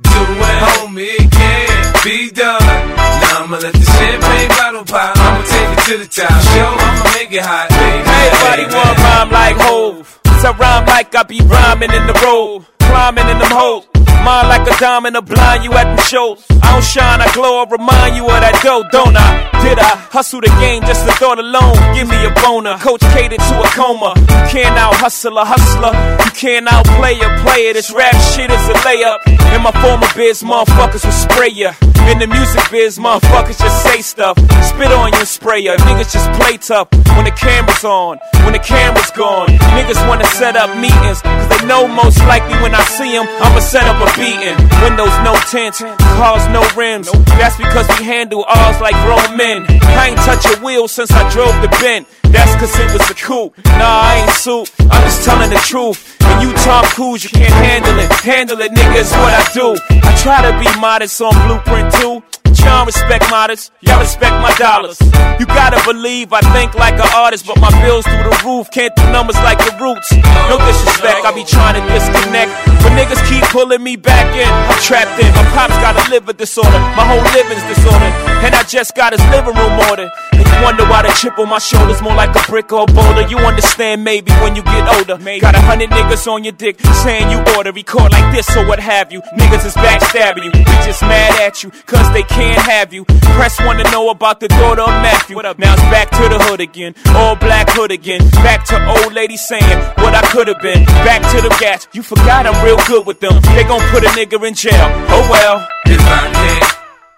do 0.00 0.22
it, 0.48 0.58
homie, 0.64 1.12
it 1.20 1.30
can't 1.30 2.04
be 2.04 2.30
done. 2.30 2.64
Now 2.64 3.44
I'ma 3.44 3.58
let 3.60 3.74
the 3.74 3.84
champagne 3.84 4.48
bottle 4.48 4.84
pop. 4.84 5.12
I'ma 5.16 5.44
take 5.44 5.76
it 5.76 5.80
to 5.88 5.94
the 6.00 6.08
top. 6.08 6.32
Show, 6.40 6.72
I'ma 6.72 7.04
make 7.12 7.32
it 7.32 7.44
hot, 7.44 7.68
baby. 7.68 8.08
Everybody 8.24 8.64
want 8.72 8.98
rhyme 9.04 9.30
like 9.30 9.56
Hove. 9.60 10.20
Cause 10.24 10.44
I 10.44 10.52
rhyme 10.56 10.86
like 10.86 11.14
I 11.14 11.22
be 11.24 11.40
rhyming 11.44 11.92
in 11.92 12.06
the 12.06 12.16
road. 12.24 12.64
Climbing 12.80 13.28
in 13.28 13.38
them 13.38 13.52
hoes. 13.52 13.93
Mine 14.22 14.48
like 14.48 14.66
a 14.68 14.76
diamond, 14.78 15.16
a 15.16 15.22
blind 15.22 15.64
you 15.64 15.72
at 15.72 15.84
them 15.84 15.98
shows. 16.06 16.44
I 16.62 16.72
don't 16.72 16.84
shine, 16.84 17.20
I 17.20 17.32
glow, 17.32 17.62
I 17.62 17.68
remind 17.68 18.16
you 18.16 18.24
of 18.24 18.40
that 18.40 18.60
dough, 18.62 18.84
don't 18.92 19.16
I? 19.16 19.50
Did 19.64 19.78
I 19.78 19.96
hustle 20.12 20.40
the 20.40 20.52
game 20.60 20.82
just 20.82 21.04
the 21.06 21.12
thought 21.12 21.38
alone? 21.38 21.74
Give 21.94 22.08
me 22.08 22.18
a 22.24 22.30
boner. 22.42 22.76
Coach 22.78 23.00
catered 23.16 23.40
to 23.40 23.54
a 23.60 23.68
coma. 23.72 24.14
Can't 24.52 24.76
out 24.78 24.94
hustle 24.96 25.38
a 25.38 25.44
hustler. 25.44 25.92
Can't 26.34 26.66
outplay 26.66 27.14
a 27.20 27.30
player. 27.46 27.72
This 27.72 27.92
rap 27.92 28.12
shit 28.34 28.50
is 28.50 28.68
a 28.68 28.74
layup. 28.82 29.18
In 29.54 29.62
my 29.62 29.70
former 29.80 30.06
biz, 30.16 30.42
motherfuckers 30.42 31.04
will 31.04 31.12
spray 31.12 31.48
ya. 31.48 31.72
In 32.10 32.18
the 32.18 32.26
music 32.26 32.60
biz, 32.72 32.98
motherfuckers 32.98 33.58
just 33.58 33.82
say 33.84 34.02
stuff. 34.02 34.36
Spit 34.66 34.90
on 34.90 35.12
you 35.12 35.18
and 35.18 35.28
spray 35.28 35.60
ya. 35.60 35.76
Niggas 35.86 36.12
just 36.12 36.28
play 36.40 36.56
tough 36.58 36.88
when 37.14 37.24
the 37.24 37.30
camera's 37.30 37.84
on. 37.84 38.18
When 38.42 38.52
the 38.52 38.58
camera's 38.58 39.10
gone, 39.12 39.46
niggas 39.78 39.96
wanna 40.08 40.26
set 40.26 40.56
up 40.56 40.76
meetings. 40.76 41.22
Cause 41.22 41.48
they 41.48 41.64
know 41.66 41.86
most 41.86 42.18
likely 42.26 42.58
when 42.60 42.74
I 42.74 42.82
see 42.82 43.12
them, 43.12 43.26
I'ma 43.40 43.60
set 43.60 43.86
up 43.86 44.02
a 44.02 44.10
beating. 44.18 44.58
Windows 44.82 45.14
no 45.22 45.38
tint, 45.48 45.76
cars 46.18 46.44
no 46.50 46.66
rims. 46.76 47.10
That's 47.38 47.56
because 47.56 47.86
we 47.96 48.04
handle 48.04 48.44
ours 48.44 48.80
like 48.80 48.96
grown 49.06 49.36
men. 49.36 49.64
I 49.96 50.08
ain't 50.10 50.18
touch 50.26 50.44
a 50.50 50.60
wheel 50.60 50.88
since 50.88 51.12
I 51.12 51.22
drove 51.30 51.54
the 51.62 51.68
Bent. 51.80 52.08
That's 52.34 52.54
cause 52.56 52.76
it 52.80 52.92
was 52.92 53.08
a 53.08 53.14
coup. 53.14 53.52
Nah, 53.78 54.10
I 54.10 54.26
ain't 54.26 54.30
suit. 54.32 54.68
I'm 54.90 55.02
just 55.04 55.24
telling 55.24 55.50
the 55.50 55.62
truth. 55.70 56.18
When 56.20 56.40
you 56.42 56.52
Tom 56.66 56.84
Cruise, 56.86 57.22
you 57.22 57.30
can't 57.30 57.54
handle 57.54 57.96
it. 57.98 58.10
Handle 58.26 58.60
it, 58.60 58.72
nigga, 58.72 58.96
is 58.96 59.12
what 59.12 59.32
I 59.32 59.44
do. 59.54 59.76
I 60.02 60.10
try 60.18 60.42
to 60.42 60.52
be 60.58 60.66
modest 60.80 61.20
on 61.22 61.32
Blueprint 61.46 61.94
2. 61.94 62.43
But 62.54 62.64
y'all 62.64 62.86
respect 62.86 63.30
modest, 63.30 63.72
y'all 63.80 63.98
respect 63.98 64.30
my 64.38 64.54
dollars. 64.54 65.00
You 65.40 65.46
gotta 65.46 65.82
believe 65.82 66.32
I 66.32 66.38
think 66.54 66.74
like 66.74 66.94
an 66.94 67.10
artist, 67.10 67.46
but 67.46 67.58
my 67.58 67.70
bills 67.82 68.06
through 68.06 68.30
the 68.30 68.42
roof 68.46 68.70
can't 68.70 68.94
do 68.94 69.02
numbers 69.10 69.34
like 69.42 69.58
the 69.58 69.74
roots. 69.82 70.06
No 70.46 70.62
disrespect, 70.62 71.26
I 71.26 71.34
be 71.34 71.42
trying 71.42 71.74
to 71.74 71.82
disconnect. 71.90 72.54
But 72.78 72.94
niggas 72.94 73.18
keep 73.26 73.42
pulling 73.50 73.82
me 73.82 73.96
back 73.96 74.30
in. 74.38 74.46
I'm 74.46 74.78
trapped 74.86 75.18
in. 75.18 75.26
My 75.34 75.42
pops 75.50 75.74
got 75.82 75.98
a 75.98 76.04
liver 76.10 76.32
disorder, 76.32 76.78
my 76.94 77.02
whole 77.02 77.26
living's 77.34 77.66
disordered. 77.66 78.14
And 78.46 78.54
I 78.54 78.62
just 78.62 78.94
got 78.94 79.10
his 79.10 79.24
living 79.34 79.56
room 79.58 79.74
ordered. 79.90 80.10
And 80.30 80.46
you 80.46 80.62
wonder 80.62 80.86
why 80.86 81.02
the 81.02 81.10
chip 81.18 81.36
on 81.40 81.48
my 81.48 81.58
shoulder's 81.58 82.02
more 82.02 82.14
like 82.14 82.36
a 82.38 82.42
brick 82.46 82.70
or 82.70 82.84
a 82.84 82.86
boulder. 82.86 83.26
You 83.26 83.38
understand 83.38 84.04
maybe 84.04 84.30
when 84.46 84.54
you 84.54 84.62
get 84.62 84.86
older. 84.94 85.18
Got 85.40 85.56
a 85.56 85.60
hundred 85.60 85.90
niggas 85.90 86.30
on 86.30 86.44
your 86.44 86.52
dick 86.54 86.78
saying 87.02 87.34
you 87.34 87.42
order, 87.56 87.72
record 87.72 88.12
like 88.12 88.30
this 88.30 88.46
or 88.54 88.64
what 88.68 88.78
have 88.78 89.10
you. 89.10 89.22
Niggas 89.34 89.66
is 89.66 89.74
backstabbing 89.74 90.44
you. 90.44 90.52
They 90.52 90.78
just 90.86 91.02
mad 91.02 91.40
at 91.40 91.64
you, 91.64 91.70
cause 91.90 92.06
they 92.12 92.22
can't 92.22 92.43
have 92.52 92.92
you. 92.92 93.04
Press 93.36 93.58
wanna 93.60 93.84
know 93.90 94.10
about 94.10 94.40
the 94.40 94.48
daughter 94.48 94.82
of 94.82 94.94
Matthew. 95.02 95.36
What 95.36 95.46
up? 95.46 95.58
Now 95.58 95.72
it's 95.74 95.82
back 95.90 96.10
to 96.10 96.28
the 96.28 96.38
hood 96.44 96.60
again. 96.60 96.94
All 97.14 97.34
black 97.36 97.68
hood 97.70 97.90
again. 97.90 98.20
Back 98.44 98.64
to 98.66 98.76
old 98.86 99.12
lady 99.12 99.36
saying 99.36 99.78
what 99.98 100.14
I 100.14 100.22
could 100.32 100.48
have 100.48 100.60
been. 100.60 100.84
Back 101.04 101.22
to 101.32 101.40
the 101.40 101.54
gas. 101.60 101.88
You 101.92 102.02
forgot 102.02 102.46
I'm 102.46 102.64
real 102.64 102.78
good 102.86 103.06
with 103.06 103.20
them. 103.20 103.40
They 103.54 103.64
gon' 103.64 103.80
put 103.90 104.04
a 104.04 104.08
nigga 104.08 104.42
in 104.46 104.54
jail. 104.54 104.86
Oh 105.10 105.26
well. 105.30 105.66
If 105.86 106.00
I 106.00 106.30
can't 106.32 106.74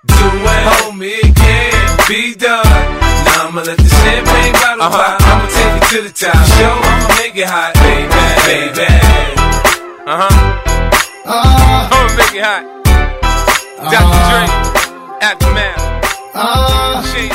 do 0.06 0.26
it, 0.26 0.62
homie, 0.70 1.18
it 1.22 1.36
can't 1.36 2.08
be 2.08 2.34
done. 2.34 2.64
Now 3.26 3.48
I'ma 3.48 3.62
let 3.62 3.76
the 3.76 3.88
champagne 3.88 4.52
bottle 4.52 4.82
Uh-huh. 4.82 5.18
pop. 5.18 5.22
I'ma 5.22 5.46
take 5.50 5.74
it 5.82 5.86
to 5.92 5.98
the 6.08 6.12
top. 6.14 6.46
Show, 6.56 6.72
I'ma 6.72 7.08
make 7.18 7.36
it 7.36 7.46
hot, 7.46 7.74
baby, 7.74 8.08
baby. 8.46 8.86
Uh 10.06 10.16
huh. 10.22 10.96
I'ma 11.26 12.16
make 12.16 12.34
it 12.34 12.44
hot. 12.44 12.64
Dr. 13.76 14.18
Dre, 14.30 14.85
Aftermath. 15.20 15.80
Shady. 17.12 17.34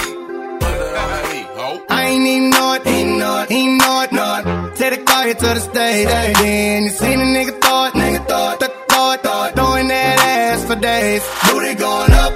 I 1.90 2.06
ain't 2.08 2.28
even 2.28 2.50
know 2.52 2.74
it, 2.74 2.88
ain't 2.88 3.18
know 3.20 3.42
it, 3.42 3.52
ain't 3.52 3.78
know 3.82 4.02
it, 4.04 4.12
know 4.12 4.36
it. 4.40 4.76
Take 4.78 5.00
the 5.00 5.04
car 5.06 5.26
here 5.26 5.34
to 5.34 5.46
the 5.46 5.60
stage, 5.60 6.08
then 6.08 6.84
you 6.84 6.90
seen 6.90 7.20
a 7.20 7.24
nigga 7.24 7.62
throw 7.62 7.86
it, 7.86 7.94
nigga 7.94 8.28
throw 8.28 8.52
it, 8.52 8.60
th- 8.60 8.72
throw 8.90 9.12
it, 9.14 9.22
throw 9.24 9.44
it, 9.46 9.56
throwing 9.56 9.88
that 9.88 10.20
ass 10.20 10.66
for 10.66 10.76
days. 10.76 11.24
Booty 11.52 11.74
going 11.76 12.12
up, 12.12 12.34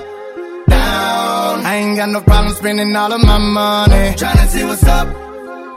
down. 0.68 1.66
I 1.66 1.76
ain't 1.76 1.98
got 1.98 2.10
no 2.10 2.22
problem 2.22 2.54
spending 2.56 2.96
all 2.96 3.12
of 3.14 3.22
my 3.24 3.38
money, 3.38 4.16
tryna 4.16 4.48
see 4.48 4.64
what's 4.64 4.84
up. 4.84 5.08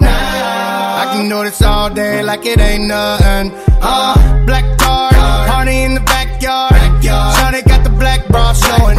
Now 0.00 1.02
I 1.02 1.04
can 1.12 1.28
do 1.28 1.42
this 1.44 1.60
all 1.62 1.90
day 1.90 2.22
like 2.22 2.44
it 2.46 2.58
ain't 2.60 2.86
nothing. 2.88 3.52
Uh, 3.82 4.44
black 4.46 4.64
card, 4.78 5.14
party 5.14 5.82
in 5.82 5.94
the 5.94 6.00
backyard. 6.00 6.72
Shawty 7.02 7.62
got 7.64 7.64
the 7.64 7.67
black 7.98 8.26
bra 8.28 8.52
showing. 8.52 8.96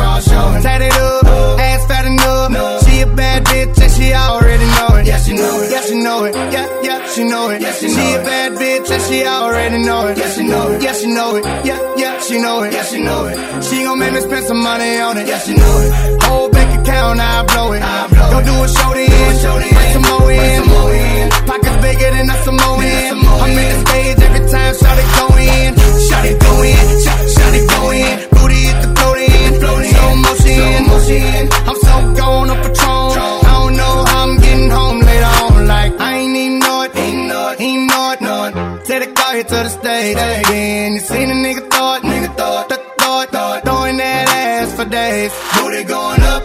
Tatted 0.61 0.91
up, 0.91 1.25
ass 1.59 1.85
fat 1.87 2.05
enough. 2.05 2.83
She 2.85 3.01
a 3.01 3.07
bad 3.07 3.45
bitch 3.45 3.81
and 3.81 3.91
she 3.91 4.13
already 4.13 4.65
know 4.65 4.95
it. 4.97 5.07
Yeah, 5.07 5.19
she 5.19 5.33
know 5.33 5.61
it. 5.61 5.71
Yeah, 5.71 5.81
she 5.81 5.95
know 5.95 6.25
it. 6.25 6.35
Yeah, 6.35 6.67
yeah, 6.83 7.07
she 7.13 7.23
know 7.23 7.49
it. 7.49 7.61
Yeah, 7.61 7.73
she, 7.73 7.87
know 7.87 7.93
she 7.93 8.13
a 8.13 8.23
bad 8.23 8.51
bitch 8.53 8.91
and 8.91 9.03
she 9.03 9.25
already 9.25 9.79
know 9.83 10.07
it. 10.07 10.17
Yeah, 10.17 10.29
she 10.29 10.43
know 10.43 10.71
it. 10.71 10.81
Yeah, 10.83 10.93
she 10.93 11.07
know 11.07 11.35
it. 11.37 11.45
Yeah, 11.65 11.79
yeah, 11.97 12.19
she 12.21 12.41
know 12.41 12.63
it. 12.63 12.73
Yeah, 12.73 12.83
she 12.83 13.01
know 13.03 13.25
it. 13.25 13.63
She 13.63 13.83
gon' 13.83 13.99
make 13.99 14.13
me 14.13 14.21
spend 14.21 14.45
some 14.45 14.61
money 14.61 14.99
on 14.99 15.17
it. 15.17 15.27
Yeah, 15.27 15.39
she 15.39 15.53
know 15.55 15.75
it. 15.85 16.23
Whole 16.23 16.49
bank 16.49 16.81
account, 16.81 17.19
I 17.19 17.43
blow 17.45 17.73
it. 17.73 17.81
I 17.81 18.07
blow 18.07 18.29
Go 18.31 18.39
do 18.43 18.55
a 18.63 18.67
show 18.67 18.93
to 18.93 18.99
end. 18.99 19.73
Bring 19.75 19.93
some 19.93 20.07
more 20.11 20.31
in. 20.31 21.29
Pockets 21.47 21.77
bigger 21.81 22.11
than 22.11 22.29
a 22.29 22.37
Samoan. 22.43 22.79
I'm 22.79 23.51
in 23.51 23.55
the 23.55 23.77
stage 23.85 24.19
every 24.19 24.43
time, 24.51 24.73
shout 24.75 24.97
it 24.99 25.09
go 25.17 25.25
in. 25.37 25.73
Shout 26.07 26.25
it 26.25 26.39
go 26.39 26.61
in. 26.61 26.85
Shout 27.33 27.53
it 27.55 27.69
go 27.69 27.91
in. 27.91 28.29
Booty 28.35 28.67
at 28.67 28.81
the 28.83 28.88
float 29.09 29.17
in. 29.17 29.59
Slow 29.59 30.15
motion. 30.15 31.49
I'm 31.67 31.75
so 31.75 31.95
gone 32.19 32.49
on 32.49 32.57
Patron. 32.57 33.11
I 33.49 33.53
don't 33.59 33.75
know 33.75 33.95
how 34.07 34.23
I'm 34.27 34.37
getting 34.37 34.69
home 34.69 34.99
later 34.99 35.31
on. 35.43 35.67
Like, 35.67 35.99
I 35.99 36.17
ain't 36.19 36.35
even 36.37 36.59
know 36.59 36.81
it. 36.83 36.95
Ain't 36.95 37.27
know 37.27 37.49
it. 37.49 37.61
Ain't 37.61 37.87
know 37.89 38.11
it. 38.11 38.21
Know 38.21 38.43
it. 38.45 38.85
Take 38.85 39.07
the 39.07 39.13
car 39.13 39.33
here 39.33 39.43
to 39.43 39.59
the 39.67 39.69
stage. 39.69 40.15
Then 40.15 40.93
you 40.93 40.99
seen 40.99 41.29
a 41.29 41.33
nigga 41.33 41.69
thought. 41.69 42.01
Nigga 42.03 42.35
thought. 42.35 42.69
Th- 42.69 42.79
thought. 42.99 43.29
Thought. 43.29 43.63
Throwing 43.65 43.97
that 43.97 44.29
ass 44.29 44.73
for 44.75 44.85
days. 44.85 45.31
Booty 45.55 45.83
going 45.83 46.21
up. 46.21 46.43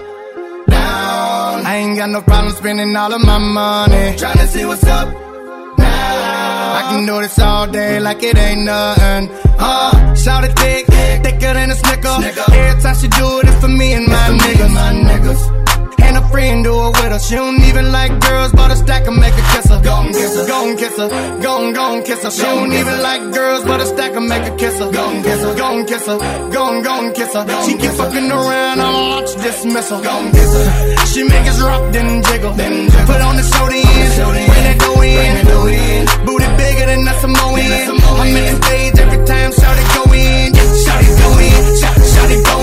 Down. 0.68 1.66
I 1.66 1.76
ain't 1.76 1.96
got 1.98 2.10
no 2.10 2.22
problem 2.22 2.52
spending 2.54 2.96
all 2.96 3.12
of 3.12 3.22
my 3.24 3.38
money. 3.38 4.16
Tryna 4.16 4.46
see 4.46 4.64
what's 4.64 4.84
up. 4.84 5.08
Now. 5.78 6.78
I 6.78 6.82
can 6.90 7.06
do 7.06 7.20
this 7.20 7.38
all 7.38 7.66
day 7.66 8.00
like 8.00 8.22
it 8.22 8.36
ain't 8.36 8.64
nothing. 8.64 9.43
Uh, 9.58 10.14
shout 10.14 10.44
it 10.44 10.56
thick, 10.58 10.86
thicker 10.86 11.52
than 11.54 11.70
a 11.70 11.74
snicker. 11.74 12.16
Every 12.52 12.82
time 12.82 12.96
she 12.96 13.08
do 13.08 13.40
it, 13.40 13.48
it's 13.48 13.60
for 13.60 13.68
me 13.68 13.92
and 13.94 14.06
my 14.06 14.28
niggas. 14.42 14.72
My 14.74 14.92
niggas. 14.92 15.64
And 16.02 16.16
a 16.18 16.28
friend 16.28 16.62
do 16.64 16.74
it 16.88 16.92
with 17.00 17.12
her. 17.12 17.18
She 17.18 17.34
don't 17.34 17.60
even 17.62 17.90
like 17.90 18.12
girls, 18.20 18.52
but 18.52 18.70
a 18.70 18.76
stack 18.76 19.06
and 19.06 19.16
make 19.16 19.32
her 19.32 19.48
kiss 19.54 19.68
her. 19.70 19.80
Go 19.82 20.02
and 20.02 20.14
kiss 20.14 20.36
her, 20.36 20.46
go 20.46 20.68
and 20.68 20.78
kiss 20.78 20.96
her, 20.98 21.08
go 21.40 21.64
and 21.64 21.74
go 21.74 21.94
and 21.94 22.04
kiss 22.04 22.22
her. 22.22 22.30
She 22.30 22.42
don't 22.42 22.72
even 22.72 23.02
like 23.02 23.22
girls, 23.32 23.64
but 23.64 23.80
a 23.80 23.86
stack 23.86 24.12
and 24.14 24.28
make 24.28 24.44
her 24.44 24.56
kiss 24.56 24.78
her. 24.78 24.92
Go 24.92 25.10
and 25.10 25.24
kiss 25.24 25.40
her, 25.42 25.54
go 25.56 25.78
and 25.78 25.88
kiss 25.88 26.06
her, 26.06 26.18
go 26.52 26.62
and 26.74 26.84
go 26.84 26.94
and 27.00 27.14
kiss 27.14 27.32
her. 27.34 27.44
She 27.64 27.78
keep 27.78 27.92
fucking 27.92 28.30
around, 28.30 28.80
I'ma 28.80 29.00
launch 29.12 29.34
dismissal. 29.36 30.02
Go 30.02 30.10
and 30.10 30.32
kiss 30.34 30.52
her. 30.54 31.06
She 31.06 31.24
make 31.24 31.46
us 31.48 31.60
rock, 31.62 31.92
then 31.92 32.22
jiggle. 32.22 32.52
Then 32.52 32.90
Put 33.06 33.20
on 33.20 33.36
the 33.36 33.42
show 33.42 33.66
the 33.66 33.80
end, 33.80 34.48
bring 34.50 34.64
that 34.64 34.78
dough 34.78 35.02
in. 35.02 36.33
Bigger 36.84 36.96
than 36.96 37.08
a 37.08 37.14
Samoan. 37.20 37.54
I'm 37.54 38.36
in 38.36 38.44
the 38.44 38.62
stage 38.62 38.98
every 38.98 39.24
time, 39.24 39.52
shout 39.52 39.78
it 39.80 39.88
go 39.94 40.02
in. 40.12 40.52
Shout 40.84 41.00
it 41.00 41.16
go 41.16 41.28
shout, 41.80 41.96
shout 42.12 42.30
it 42.30 42.44
go. 42.44 42.56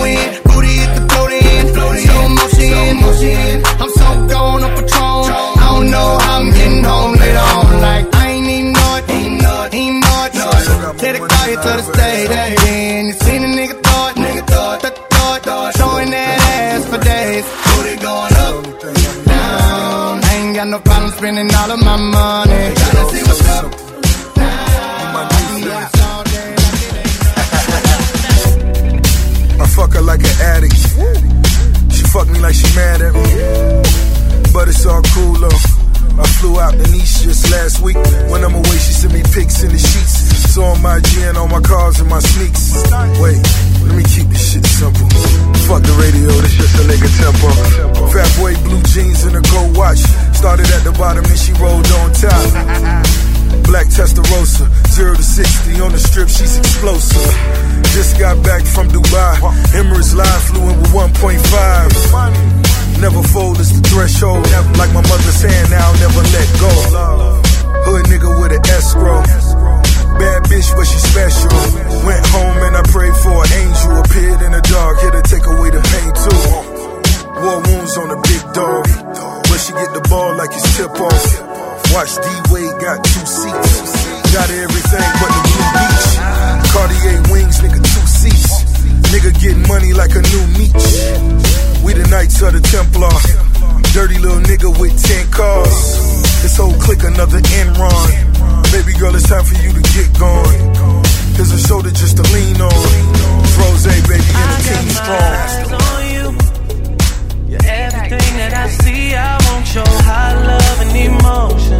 Booty 0.45 0.73
hit 0.77 0.91
the 0.95 1.01
float 1.09 1.31
in, 1.31 1.63
slow 1.73 1.89
motion. 3.01 3.63
I'm 3.81 3.89
so 3.89 4.07
gone 4.29 4.63
on 4.63 4.71
Patron. 4.77 5.25
I 5.57 5.65
don't 5.73 5.89
know 5.89 6.09
how 6.21 6.39
I'm 6.39 6.51
getting 6.51 6.83
home 6.83 7.13
later 7.17 7.45
on. 7.57 7.81
Like, 7.81 8.05
I 8.13 8.27
ain't 8.29 8.47
even 8.47 8.73
know 8.73 8.95
it, 8.97 9.09
ain't 9.09 9.41
know 9.41 9.63
it, 9.63 9.73
ain't 9.73 10.03
know 10.05 10.21
it. 10.25 10.33
The 11.01 11.27
car 11.27 11.47
to 11.49 11.71
the 11.81 11.85
stage, 11.93 12.29
then 12.29 13.05
you 13.07 13.13
seen 13.25 13.41
a 13.43 13.47
nigga 13.57 13.81
thought, 13.81 14.15
nigga 14.17 14.47
thought, 14.47 14.81
th- 14.81 14.93
thought, 15.09 15.41
thought, 15.41 15.77
showing 15.77 16.11
that 16.11 16.37
ass 16.61 16.85
for 16.85 16.99
days. 17.01 17.45
Booty 17.73 17.95
going 17.97 18.33
up, 18.45 19.25
down. 19.25 20.23
I 20.23 20.35
ain't 20.37 20.55
got 20.55 20.67
no 20.67 20.79
problem 20.79 21.11
spending 21.11 21.49
all 21.55 21.71
of 21.71 21.79
my 21.83 21.97
money. 21.97 22.75
Tryna 22.75 23.09
see 23.09 23.23
what's 23.25 23.49
up. 23.49 23.90
Fuck 29.91 29.99
her 29.99 30.05
like 30.05 30.19
an 30.21 30.41
addict. 30.41 30.75
She 31.93 32.03
fuck 32.05 32.27
me 32.27 32.39
like 32.39 32.55
she 32.55 32.75
mad 32.75 33.01
at 33.01 33.13
me. 33.13 34.53
But 34.53 34.67
it's 34.67 34.85
all 34.85 35.01
cool 35.13 35.33
though. 35.33 35.59
I 36.19 36.27
flew 36.39 36.59
out 36.59 36.71
to 36.71 36.91
Nice 36.91 37.23
just 37.23 37.49
last 37.51 37.81
week. 37.81 37.95
When 38.29 38.43
I'm 38.43 38.53
away, 38.53 38.77
she 38.77 38.93
sent 38.93 39.13
me 39.13 39.23
pics 39.33 39.63
in 39.63 39.71
the 39.71 39.77
sheets. 39.77 40.40
So 40.51 40.67
on 40.67 40.81
my 40.81 40.99
gin, 40.99 41.37
on 41.37 41.47
my 41.47 41.61
cars, 41.61 42.01
and 42.01 42.09
my 42.09 42.19
sneaks. 42.19 42.75
Wait, 43.23 43.39
let 43.87 43.95
me 43.95 44.03
keep 44.03 44.27
this 44.27 44.51
shit 44.51 44.67
simple. 44.67 45.07
Fuck 45.63 45.79
the 45.79 45.95
radio, 45.95 46.27
this 46.43 46.59
just 46.59 46.75
a 46.75 46.83
nigga 46.91 47.07
tempo. 47.23 47.47
Fat 48.11 48.27
boy, 48.35 48.51
blue 48.67 48.83
jeans 48.91 49.23
and 49.23 49.39
a 49.39 49.43
gold 49.47 49.71
watch. 49.79 50.03
Started 50.35 50.67
at 50.75 50.83
the 50.83 50.91
bottom 50.99 51.23
and 51.23 51.39
she 51.39 51.55
rolled 51.55 51.87
on 52.03 52.11
top. 52.11 52.35
Black 53.63 53.87
Testarossa, 53.87 54.67
0 54.91 55.15
to 55.15 55.23
60 55.23 55.79
on 55.79 55.95
the 55.95 56.01
strip, 56.03 56.27
she's 56.27 56.59
explosive. 56.59 57.31
Just 57.95 58.19
got 58.19 58.35
back 58.43 58.67
from 58.67 58.91
Dubai. 58.91 59.39
Emirates 59.71 60.11
Live 60.11 60.43
flew 60.51 60.67
in 60.67 60.75
with 60.83 61.15
1.5. 61.15 62.99
Never 62.99 63.23
fold 63.31 63.55
is 63.63 63.71
the 63.71 63.79
threshold. 63.87 64.43
Like 64.75 64.91
my 64.91 64.99
mother's 65.07 65.39
hand, 65.39 65.71
now 65.71 65.79
I'll 65.79 65.95
never 66.03 66.27
let 66.35 66.49
go. 66.59 67.39
Hood 67.87 68.03
nigga 68.11 68.35
with 68.35 68.51
an 68.51 68.59
escrow. 68.67 69.23
Bad 70.21 70.43
bitch, 70.53 70.69
but 70.77 70.85
she 70.85 71.01
special. 71.01 71.49
Went 72.05 72.21
home 72.29 72.57
and 72.69 72.77
I 72.77 72.83
prayed 72.93 73.17
for 73.25 73.41
an 73.41 73.49
angel. 73.57 74.05
Appeared 74.05 74.41
in 74.45 74.51
the 74.53 74.61
dark, 74.69 75.01
here 75.01 75.09
to 75.17 75.23
take 75.25 75.49
away 75.49 75.73
the 75.73 75.81
pain 75.81 76.11
too. 76.13 76.41
War 77.41 77.57
wounds 77.57 77.97
on 77.97 78.13
a 78.13 78.19
big 78.29 78.43
dog. 78.53 78.85
But 79.49 79.57
she 79.57 79.73
get 79.73 79.89
the 79.97 80.05
ball 80.13 80.37
like 80.37 80.53
it's 80.53 80.77
tip 80.77 80.93
off. 80.93 81.25
Watch 81.89 82.13
D 82.21 82.29
Wade 82.53 82.69
got 82.77 83.01
two 83.01 83.25
seats. 83.25 83.73
Got 84.29 84.45
everything 84.53 85.09
but 85.17 85.31
the 85.33 85.41
blue 85.41 85.69
beach. 85.73 86.09
Cartier 86.69 87.17
wings, 87.33 87.57
nigga, 87.65 87.81
two 87.81 88.05
seats. 88.05 88.61
Nigga 89.09 89.33
getting 89.41 89.65
money 89.65 89.89
like 89.97 90.13
a 90.13 90.21
new 90.21 90.45
meat. 90.53 90.77
We 91.81 91.97
the 91.97 92.05
Knights 92.13 92.37
of 92.45 92.53
the 92.53 92.61
Templar. 92.61 93.09
Dirty 93.89 94.21
little 94.21 94.37
nigga 94.45 94.69
with 94.77 94.93
10 95.01 95.33
cars. 95.33 96.21
This 96.45 96.57
whole 96.61 96.77
clique 96.77 97.09
another 97.09 97.41
Enron. 97.57 98.30
Baby 98.71 98.93
girl, 98.93 99.13
it's 99.15 99.27
time 99.27 99.43
for 99.43 99.55
you 99.61 99.71
to 99.73 99.81
get 99.91 100.07
gone. 100.17 101.01
Here's 101.35 101.51
a 101.51 101.59
shoulder 101.67 101.91
just 101.91 102.15
to 102.17 102.23
lean 102.33 102.59
on. 102.61 102.71
Rose, 103.59 103.85
baby, 103.85 104.15
and 104.15 104.49
the 104.51 104.59
team 104.63 104.89
strong. 104.95 105.81
on 105.81 106.01
you. 106.15 106.25
Everything 107.67 108.37
that 108.37 108.53
I 108.53 108.67
see. 108.69 109.13
I 109.13 109.37
want 109.47 109.75
your 109.75 109.91
high 110.07 110.35
love 110.49 110.77
and 110.85 110.95
emotion 110.95 111.79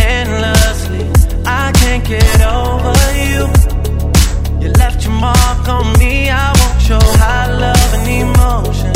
endlessly. 0.00 1.06
I 1.46 1.70
can't 1.72 2.04
get 2.04 2.40
over 2.42 2.94
you. 3.30 3.42
You 4.60 4.72
left 4.72 5.04
your 5.04 5.14
mark 5.14 5.68
on 5.68 5.92
me. 6.00 6.28
I 6.28 6.52
want 6.58 6.88
your 6.88 7.06
high 7.22 7.52
love 7.52 7.94
and 7.94 8.08
emotion 8.08 8.95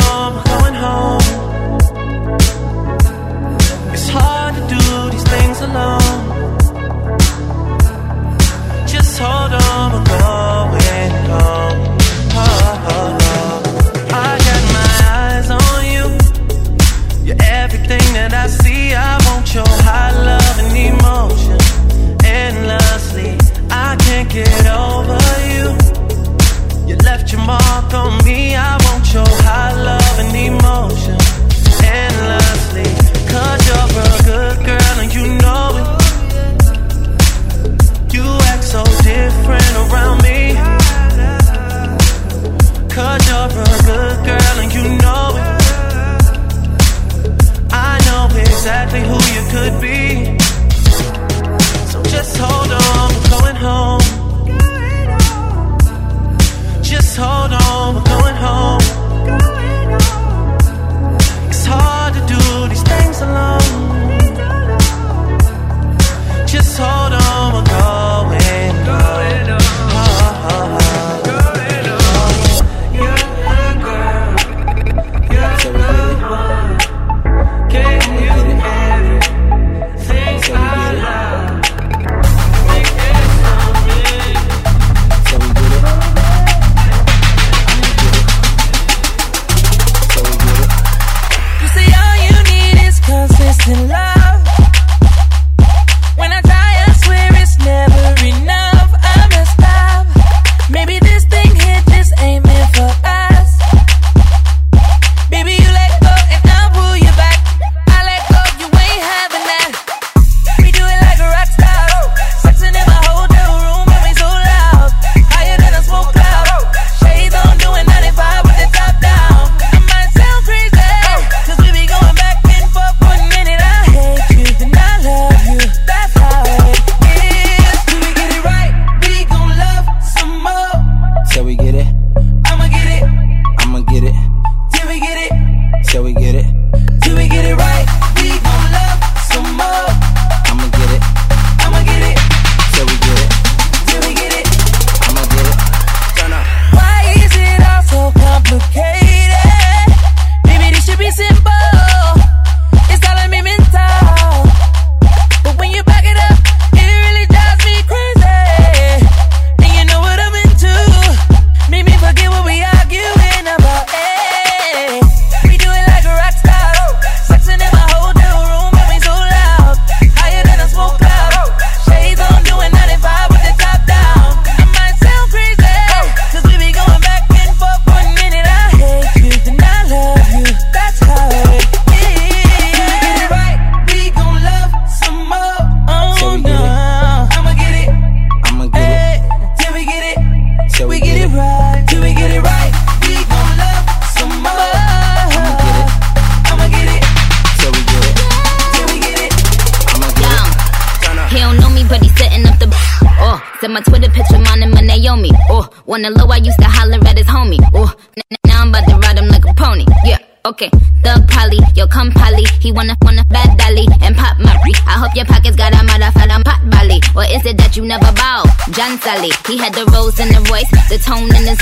your 27.91 28.20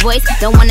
voice. 0.09 0.25
Don't 0.39 0.55
want 0.57 0.68